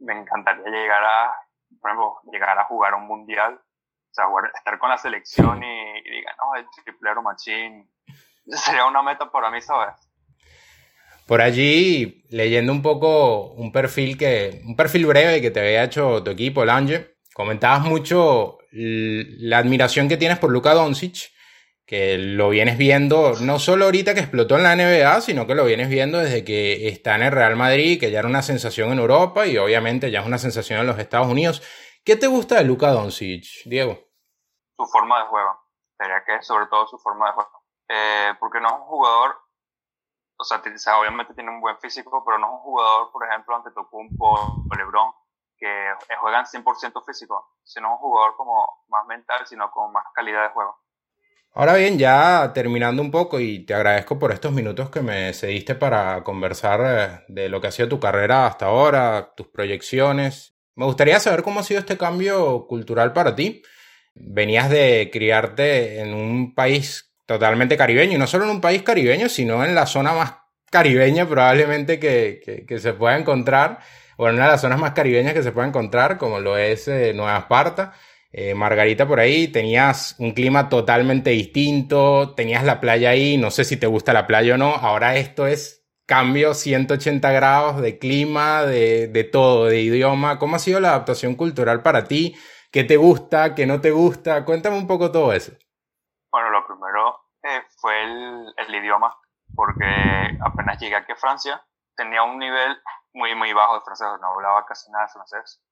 me 0.01 0.19
encantaría 0.19 0.67
llegar 0.67 1.05
a, 1.05 1.35
por 1.81 1.91
ejemplo, 1.91 2.21
llegar 2.33 2.59
a 2.59 2.65
jugar 2.65 2.95
un 2.95 3.07
mundial, 3.07 3.55
o 3.55 4.13
sea, 4.13 4.25
estar 4.55 4.79
con 4.79 4.91
la 4.91 4.99
selección 4.99 5.63
y, 5.63 5.99
y 5.99 6.11
diga, 6.11 6.35
no, 6.39 6.55
el 6.57 6.67
triplero 6.85 7.23
machín. 7.23 7.89
Sería 8.51 8.87
una 8.87 9.03
meta 9.03 9.31
para 9.31 9.51
mí, 9.51 9.61
¿sabes? 9.61 9.95
Por 11.27 11.41
allí, 11.41 12.25
leyendo 12.31 12.73
un 12.73 12.83
poco 12.83 13.53
un 13.53 13.71
perfil 13.71 14.19
que, 14.19 14.63
un 14.65 14.75
perfil 14.75 15.07
breve 15.07 15.41
que 15.41 15.51
te 15.51 15.61
había 15.61 15.85
hecho 15.85 16.23
tu 16.25 16.31
equipo, 16.31 16.65
Lange, 16.65 17.17
comentabas 17.35 17.83
mucho 17.83 18.59
la 18.73 19.59
admiración 19.59 20.09
que 20.09 20.17
tienes 20.17 20.39
por 20.39 20.51
Luka 20.51 20.75
Doncic 20.75 21.31
que 21.91 22.19
lo 22.19 22.51
vienes 22.51 22.79
viendo 22.79 23.33
no 23.41 23.59
solo 23.59 23.87
ahorita 23.87 24.15
que 24.15 24.21
explotó 24.21 24.55
en 24.55 24.63
la 24.63 24.77
NBA, 24.77 25.21
sino 25.23 25.49
que 25.49 25.57
lo 25.57 25.65
vienes 25.65 25.89
viendo 25.89 26.19
desde 26.19 26.45
que 26.45 26.87
está 26.87 27.17
en 27.17 27.23
el 27.23 27.33
Real 27.33 27.57
Madrid, 27.57 27.99
que 27.99 28.13
ya 28.13 28.21
era 28.21 28.29
una 28.29 28.43
sensación 28.43 28.93
en 28.93 29.01
Europa 29.01 29.45
y 29.45 29.59
obviamente 29.59 30.09
ya 30.09 30.21
es 30.21 30.27
una 30.27 30.39
sensación 30.39 30.79
en 30.79 30.87
los 30.87 31.01
Estados 31.01 31.27
Unidos. 31.27 31.63
¿Qué 32.05 32.15
te 32.15 32.29
gusta 32.29 32.55
de 32.59 32.65
Luka 32.65 32.93
Doncic, 32.93 33.45
Diego? 33.65 33.99
Su 34.77 34.87
forma 34.87 35.19
de 35.19 35.27
juego. 35.31 35.51
Diría 35.99 36.23
que 36.25 36.41
sobre 36.45 36.67
todo 36.67 36.87
su 36.87 36.97
forma 36.97 37.27
de 37.27 37.33
juego. 37.33 37.60
Eh, 37.93 38.35
porque 38.39 38.61
no 38.61 38.69
es 38.69 38.75
un 38.75 38.87
jugador, 38.87 39.37
o 40.37 40.45
sea, 40.45 40.63
obviamente 41.01 41.35
tiene 41.35 41.51
un 41.51 41.61
buen 41.61 41.77
físico, 41.79 42.23
pero 42.25 42.39
no 42.39 42.47
es 42.47 42.53
un 42.53 42.59
jugador, 42.61 43.11
por 43.11 43.27
ejemplo, 43.27 43.57
ante 43.57 43.73
Tocumpo 43.73 44.27
o 44.27 44.77
LeBron, 44.77 45.13
que 45.59 45.67
juegan 46.21 46.47
100% 46.47 47.05
físico, 47.05 47.57
sino 47.65 47.91
un 47.91 47.99
jugador 47.99 48.37
como 48.37 48.85
más 48.89 49.05
mental, 49.07 49.45
sino 49.45 49.73
con 49.73 49.93
más 49.93 50.05
calidad 50.15 50.45
de 50.45 50.49
juego. 50.51 50.79
Ahora 51.53 51.75
bien, 51.75 51.99
ya 51.99 52.53
terminando 52.55 53.03
un 53.03 53.11
poco 53.11 53.41
y 53.41 53.67
te 53.67 53.75
agradezco 53.75 54.21
por 54.21 54.31
estos 54.31 54.53
minutos 54.53 54.89
que 54.89 55.01
me 55.01 55.35
cediste 55.35 55.75
para 55.75 56.23
conversar 56.23 56.81
eh, 56.85 57.25
de 57.27 57.49
lo 57.49 57.61
que 57.61 57.67
ha 57.67 57.73
sido 57.73 57.89
tu 57.89 57.99
carrera 57.99 58.47
hasta 58.47 58.67
ahora, 58.67 59.35
tus 59.35 59.49
proyecciones. 59.49 60.57
Me 60.77 60.85
gustaría 60.85 61.19
saber 61.19 61.43
cómo 61.43 61.59
ha 61.59 61.65
sido 61.65 61.81
este 61.81 61.99
cambio 61.99 62.69
cultural 62.69 63.13
para 63.13 63.35
ti. 63.35 63.63
Venías 64.15 64.71
de 64.71 65.11
criarte 65.13 66.01
en 66.01 66.15
un 66.15 66.55
país 66.55 67.10
totalmente 67.31 67.77
caribeño, 67.77 68.15
y 68.15 68.19
no 68.19 68.27
solo 68.27 68.45
en 68.45 68.51
un 68.51 68.61
país 68.61 68.83
caribeño, 68.83 69.29
sino 69.29 69.65
en 69.65 69.75
la 69.75 69.87
zona 69.87 70.13
más 70.13 70.35
caribeña 70.71 71.27
probablemente 71.27 72.01
que, 72.01 72.65
que 72.67 72.79
se 72.79 72.93
pueda 72.93 73.17
encontrar 73.17 73.79
bueno, 74.21 74.35
una 74.35 74.45
de 74.45 74.51
las 74.51 74.61
zonas 74.61 74.79
más 74.79 74.93
caribeñas 74.93 75.33
que 75.33 75.43
se 75.43 75.51
puede 75.51 75.69
encontrar, 75.69 76.19
como 76.19 76.41
lo 76.41 76.59
es 76.59 76.89
eh, 76.89 77.15
Nueva 77.15 77.39
Esparta. 77.39 77.95
Eh, 78.31 78.55
Margarita 78.55 79.09
por 79.09 79.19
ahí, 79.19 79.49
tenías 79.49 80.15
un 80.19 80.33
clima 80.33 80.69
totalmente 80.69 81.31
distinto, 81.31 82.35
tenías 82.35 82.63
la 82.63 82.81
playa 82.81 83.09
ahí, 83.11 83.39
no 83.39 83.51
sé 83.51 83.65
si 83.65 83.79
te 83.79 83.87
gusta 83.87 84.13
la 84.13 84.27
playa 84.27 84.57
o 84.57 84.59
no, 84.59 84.75
ahora 84.75 85.17
esto 85.17 85.47
es 85.47 85.89
cambio 86.05 86.53
180 86.53 87.33
grados 87.33 87.81
de 87.81 87.99
clima, 87.99 88.65
de, 88.65 89.09
de 89.09 89.25
todo, 89.25 89.67
de 89.67 89.81
idioma. 89.81 90.39
¿Cómo 90.39 90.57
ha 90.57 90.59
sido 90.59 90.81
la 90.81 90.91
adaptación 90.91 91.35
cultural 91.35 91.81
para 91.83 92.05
ti? 92.05 92.37
¿Qué 92.71 92.85
te 92.85 92.99
gusta? 92.99 93.55
¿Qué 93.55 93.65
no 93.65 93.81
te 93.81 93.91
gusta? 93.91 94.45
Cuéntame 94.45 94.77
un 94.77 94.87
poco 94.87 95.11
todo 95.11 95.33
eso. 95.33 95.53
Bueno, 96.31 96.51
lo 96.51 96.67
primero 96.67 97.00
fue 97.81 98.03
el, 98.03 98.55
el, 98.57 98.75
idioma, 98.75 99.17
porque 99.55 99.85
apenas 100.45 100.79
llegué 100.79 100.97
aquí 100.97 101.13
a 101.13 101.17
Francia, 101.17 101.65
tenía 101.97 102.23
un 102.23 102.39
nivel 102.39 102.81
muy, 103.13 103.35
muy 103.35 103.53
bajo 103.53 103.75
de 103.75 103.81
francés, 103.81 104.09
no 104.21 104.29
hablaba 104.29 104.65
casi 104.67 104.91
nada 104.91 105.07
de 105.07 105.13
francés. 105.13 105.63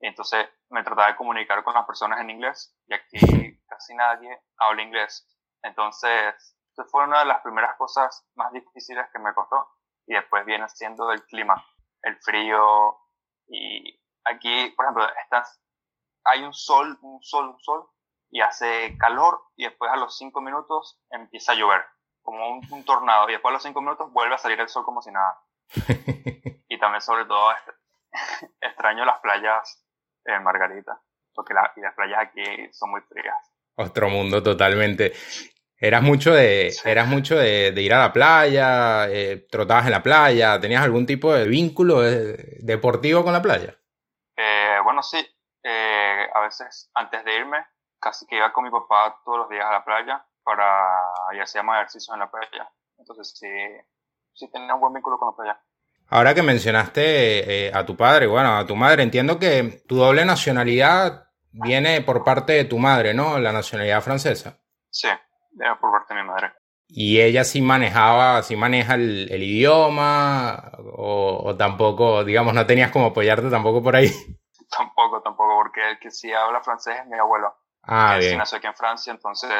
Entonces 0.00 0.48
me 0.70 0.82
trataba 0.82 1.08
de 1.08 1.16
comunicar 1.16 1.64
con 1.64 1.74
las 1.74 1.86
personas 1.86 2.20
en 2.20 2.30
inglés 2.30 2.76
y 2.86 2.94
aquí 2.94 3.18
casi 3.66 3.94
nadie 3.94 4.42
habla 4.58 4.82
inglés. 4.82 5.26
Entonces, 5.62 6.56
eso 6.72 6.84
fue 6.90 7.04
una 7.04 7.20
de 7.20 7.24
las 7.26 7.40
primeras 7.42 7.76
cosas 7.76 8.26
más 8.34 8.52
difíciles 8.52 9.06
que 9.12 9.18
me 9.18 9.34
costó. 9.34 9.68
Y 10.06 10.14
después 10.14 10.44
viene 10.44 10.68
siendo 10.68 11.10
el 11.10 11.24
clima, 11.24 11.64
el 12.02 12.16
frío. 12.18 12.98
Y 13.48 13.98
aquí, 14.24 14.70
por 14.76 14.84
ejemplo, 14.84 15.06
estás, 15.22 15.60
hay 16.24 16.42
un 16.42 16.52
sol, 16.52 16.98
un 17.02 17.22
sol, 17.22 17.48
un 17.48 17.60
sol, 17.60 17.88
y 18.36 18.42
hace 18.42 18.98
calor 18.98 19.40
y 19.56 19.64
después 19.64 19.90
a 19.90 19.96
los 19.96 20.18
cinco 20.18 20.42
minutos 20.42 21.00
empieza 21.08 21.52
a 21.52 21.54
llover, 21.54 21.80
como 22.20 22.50
un, 22.50 22.60
un 22.70 22.84
tornado. 22.84 23.30
Y 23.30 23.32
después 23.32 23.50
a 23.50 23.54
los 23.54 23.62
cinco 23.62 23.80
minutos 23.80 24.12
vuelve 24.12 24.34
a 24.34 24.38
salir 24.38 24.60
el 24.60 24.68
sol 24.68 24.84
como 24.84 25.00
si 25.00 25.10
nada. 25.10 25.40
y 26.68 26.78
también 26.78 27.00
sobre 27.00 27.24
todo 27.24 27.48
extraño 28.60 29.06
las 29.06 29.20
playas 29.20 29.82
en 30.26 30.42
Margarita, 30.42 31.00
porque 31.34 31.54
las 31.54 31.94
playas 31.94 32.20
aquí 32.20 32.44
son 32.72 32.90
muy 32.90 33.00
frías. 33.08 33.34
Otro 33.74 34.10
mundo 34.10 34.42
totalmente. 34.42 35.14
¿Eras 35.78 36.02
mucho 36.02 36.34
de, 36.34 36.74
eras 36.84 37.08
mucho 37.08 37.36
de, 37.36 37.72
ir 37.74 37.94
a 37.94 38.00
la 38.00 38.12
playa? 38.12 39.08
Eh, 39.08 39.46
¿Trotabas 39.50 39.86
en 39.86 39.92
la 39.92 40.02
playa? 40.02 40.60
¿Tenías 40.60 40.82
algún 40.82 41.06
tipo 41.06 41.32
de 41.32 41.48
vínculo 41.48 42.06
eh, 42.06 42.58
deportivo 42.60 43.24
con 43.24 43.32
la 43.32 43.40
playa? 43.40 43.78
Eh, 44.36 44.76
bueno, 44.84 45.02
sí. 45.02 45.26
a 45.64 46.40
veces 46.40 46.90
antes 46.92 47.24
de 47.24 47.34
irme, 47.34 47.64
casi 48.06 48.24
que 48.26 48.36
iba 48.36 48.52
con 48.52 48.62
mi 48.62 48.70
papá 48.70 49.20
todos 49.24 49.38
los 49.38 49.48
días 49.48 49.66
a 49.66 49.72
la 49.72 49.84
playa 49.84 50.24
para 50.44 50.64
y 51.34 51.40
hacíamos 51.40 51.74
ejercicios 51.74 52.14
en 52.14 52.20
la 52.20 52.30
playa. 52.30 52.70
Entonces 52.98 53.36
sí, 53.36 53.48
sí 54.32 54.48
tenía 54.48 54.74
un 54.74 54.80
buen 54.80 54.92
vínculo 54.92 55.18
con 55.18 55.28
la 55.28 55.36
playa. 55.36 55.60
Ahora 56.08 56.32
que 56.32 56.42
mencionaste 56.42 57.66
eh, 57.66 57.72
a 57.74 57.84
tu 57.84 57.96
padre, 57.96 58.28
bueno, 58.28 58.56
a 58.56 58.64
tu 58.64 58.76
madre, 58.76 59.02
entiendo 59.02 59.40
que 59.40 59.82
tu 59.88 59.96
doble 59.96 60.24
nacionalidad 60.24 61.30
viene 61.50 62.00
por 62.00 62.22
parte 62.22 62.52
de 62.52 62.64
tu 62.64 62.78
madre, 62.78 63.12
¿no? 63.12 63.40
La 63.40 63.50
nacionalidad 63.50 64.00
francesa. 64.02 64.56
Sí, 64.88 65.08
viene 65.50 65.74
por 65.80 65.90
parte 65.90 66.14
de 66.14 66.22
mi 66.22 66.28
madre. 66.28 66.52
¿Y 66.88 67.20
ella 67.20 67.42
sí 67.42 67.60
manejaba, 67.60 68.40
sí 68.44 68.54
maneja 68.54 68.94
el, 68.94 69.42
idioma? 69.42 70.70
O, 70.96 71.56
tampoco, 71.58 72.22
digamos, 72.22 72.54
no 72.54 72.64
tenías 72.66 72.92
como 72.92 73.06
apoyarte 73.06 73.50
tampoco 73.50 73.82
por 73.82 73.96
ahí? 73.96 74.10
Tampoco, 74.68 75.22
tampoco, 75.22 75.58
porque 75.58 75.90
el 75.90 75.98
que 76.00 76.10
sí 76.10 76.32
habla 76.32 76.60
francés 76.60 76.96
es 77.00 77.06
mi 77.06 77.16
abuelo. 77.16 77.54
Ah, 77.86 78.14
él 78.14 78.20
bien. 78.20 78.32
sí 78.32 78.36
nació 78.36 78.58
aquí 78.58 78.66
en 78.66 78.74
Francia, 78.74 79.12
entonces 79.12 79.50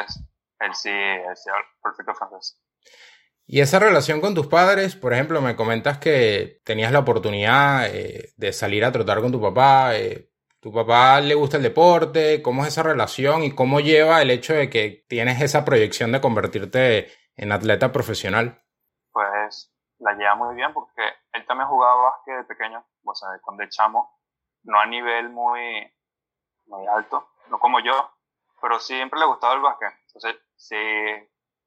él 0.59 0.75
sí, 0.75 0.89
él 0.89 1.35
sí 1.35 1.49
habla 1.49 1.65
perfecto 1.81 2.13
francés. 2.13 2.61
Y 3.49 3.61
esa 3.61 3.79
relación 3.79 4.19
con 4.19 4.35
tus 4.35 4.47
padres, 4.47 4.97
por 4.97 5.13
ejemplo, 5.13 5.41
me 5.41 5.55
comentas 5.55 5.99
que 5.99 6.59
tenías 6.65 6.91
la 6.91 6.99
oportunidad 6.99 7.87
eh, 7.87 8.33
de 8.35 8.51
salir 8.51 8.83
a 8.83 8.91
trotar 8.91 9.21
con 9.21 9.31
tu 9.31 9.41
papá. 9.41 9.95
Eh, 9.95 10.29
¿Tu 10.59 10.73
papá 10.73 11.21
le 11.21 11.33
gusta 11.33 11.55
el 11.55 11.63
deporte? 11.63 12.41
¿Cómo 12.41 12.63
es 12.63 12.69
esa 12.69 12.83
relación 12.83 13.43
y 13.43 13.55
cómo 13.55 13.79
lleva 13.79 14.21
el 14.21 14.31
hecho 14.31 14.53
de 14.53 14.69
que 14.69 15.05
tienes 15.07 15.41
esa 15.41 15.63
proyección 15.63 16.11
de 16.11 16.19
convertirte 16.19 17.07
en 17.37 17.53
atleta 17.53 17.93
profesional? 17.93 18.61
Pues 19.13 19.71
la 19.99 20.13
lleva 20.13 20.35
muy 20.35 20.53
bien 20.55 20.73
porque 20.73 21.03
él 21.31 21.45
también 21.45 21.69
jugaba 21.69 22.11
básquet 22.11 22.37
de 22.37 22.43
pequeño, 22.43 22.85
o 23.05 23.15
sea, 23.15 23.29
cuando 23.41 23.63
echamos, 23.63 24.09
no 24.63 24.77
a 24.77 24.85
nivel 24.87 25.29
muy, 25.29 25.89
muy 26.65 26.85
alto, 26.87 27.29
no 27.49 27.59
como 27.59 27.79
yo, 27.79 28.11
pero 28.67 28.81
siempre 28.81 29.17
le 29.17 29.25
gustaba 29.25 29.53
el 29.53 29.61
básquet. 29.61 29.93
Entonces, 30.07 30.41
si 30.57 30.75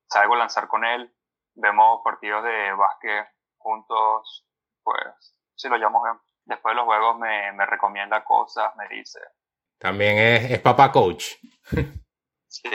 salgo 0.06 0.34
a 0.34 0.38
lanzar 0.38 0.68
con 0.68 0.84
él, 0.84 1.10
vemos 1.54 2.02
partidos 2.04 2.44
de 2.44 2.74
básquet 2.74 3.26
juntos, 3.56 4.46
pues 4.82 5.34
sí 5.56 5.70
lo 5.70 5.78
llamo 5.78 6.02
bien. 6.02 6.18
Después 6.44 6.72
de 6.72 6.76
los 6.76 6.84
juegos 6.84 7.18
me, 7.18 7.52
me 7.52 7.64
recomienda 7.64 8.22
cosas, 8.22 8.76
me 8.76 8.86
dice. 8.94 9.18
También 9.78 10.18
es, 10.18 10.50
es 10.50 10.60
papá 10.60 10.92
coach. 10.92 11.36
sí. 12.48 12.68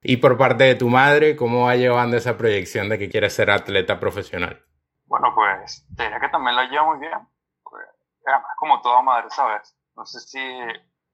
Y 0.00 0.16
por 0.16 0.38
parte 0.38 0.64
de 0.64 0.74
tu 0.76 0.88
madre, 0.88 1.36
¿cómo 1.36 1.66
va 1.66 1.76
llevando 1.76 2.16
esa 2.16 2.38
proyección 2.38 2.88
de 2.88 2.98
que 2.98 3.10
quieres 3.10 3.34
ser 3.34 3.50
atleta 3.50 4.00
profesional? 4.00 4.64
Bueno, 5.04 5.34
pues 5.34 5.86
te 5.94 6.04
diría 6.04 6.18
que 6.18 6.30
también 6.30 6.56
lo 6.56 6.62
lleva 6.62 6.86
muy 6.86 6.98
bien. 6.98 7.28
Pues, 7.62 7.86
además, 8.24 8.52
como 8.56 8.80
toda 8.80 9.02
madre, 9.02 9.28
¿sabes? 9.28 9.76
No 9.96 10.06
sé 10.06 10.18
si 10.20 10.58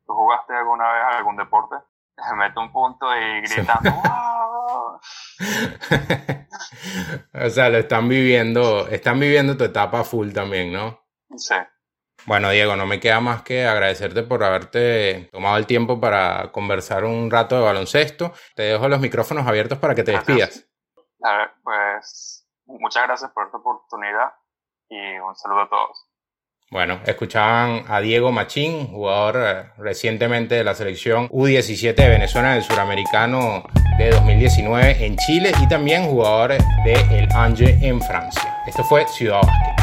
tú 0.06 0.14
jugaste 0.14 0.54
alguna 0.54 0.92
vez 0.92 1.16
algún 1.16 1.36
deporte, 1.36 1.74
se 2.16 2.34
mete 2.34 2.58
un 2.58 2.72
punto 2.72 3.06
y 3.14 3.42
gritando, 3.42 3.90
o 7.34 7.50
sea, 7.50 7.68
lo 7.68 7.78
están 7.78 8.08
viviendo, 8.08 8.88
están 8.88 9.20
viviendo 9.20 9.56
tu 9.56 9.64
etapa 9.64 10.04
full 10.04 10.32
también, 10.32 10.72
¿no? 10.72 11.00
Sí. 11.36 11.54
Bueno, 12.24 12.50
Diego, 12.50 12.74
no 12.74 12.86
me 12.86 12.98
queda 12.98 13.20
más 13.20 13.42
que 13.42 13.66
agradecerte 13.66 14.22
por 14.22 14.42
haberte 14.42 15.28
tomado 15.30 15.58
el 15.58 15.66
tiempo 15.66 16.00
para 16.00 16.50
conversar 16.50 17.04
un 17.04 17.30
rato 17.30 17.54
de 17.54 17.62
baloncesto. 17.62 18.32
Te 18.56 18.62
dejo 18.62 18.88
los 18.88 18.98
micrófonos 18.98 19.46
abiertos 19.46 19.78
para 19.78 19.94
que 19.94 20.02
te 20.02 20.12
despidas. 20.12 20.66
A 21.22 21.36
ver, 21.36 21.50
pues 21.62 22.48
muchas 22.64 23.04
gracias 23.04 23.30
por 23.30 23.46
esta 23.46 23.58
oportunidad 23.58 24.32
y 24.88 25.18
un 25.18 25.36
saludo 25.36 25.60
a 25.60 25.68
todos. 25.68 26.08
Bueno, 26.68 26.98
escuchaban 27.06 27.84
a 27.86 28.00
Diego 28.00 28.32
Machín, 28.32 28.88
jugador 28.88 29.36
eh, 29.38 29.70
recientemente 29.78 30.56
de 30.56 30.64
la 30.64 30.74
selección 30.74 31.28
U17 31.28 31.94
de 31.94 32.08
Venezuela 32.08 32.54
del 32.54 32.64
suramericano 32.64 33.64
de 33.98 34.10
2019 34.10 35.06
en 35.06 35.16
Chile 35.16 35.52
y 35.62 35.68
también 35.68 36.06
jugador 36.06 36.54
de 36.84 36.94
el 37.16 37.28
Angers 37.36 37.80
en 37.80 38.00
Francia. 38.00 38.58
Esto 38.66 38.82
fue 38.82 39.06
Ciudad 39.06 39.42
Básquet. 39.42 39.75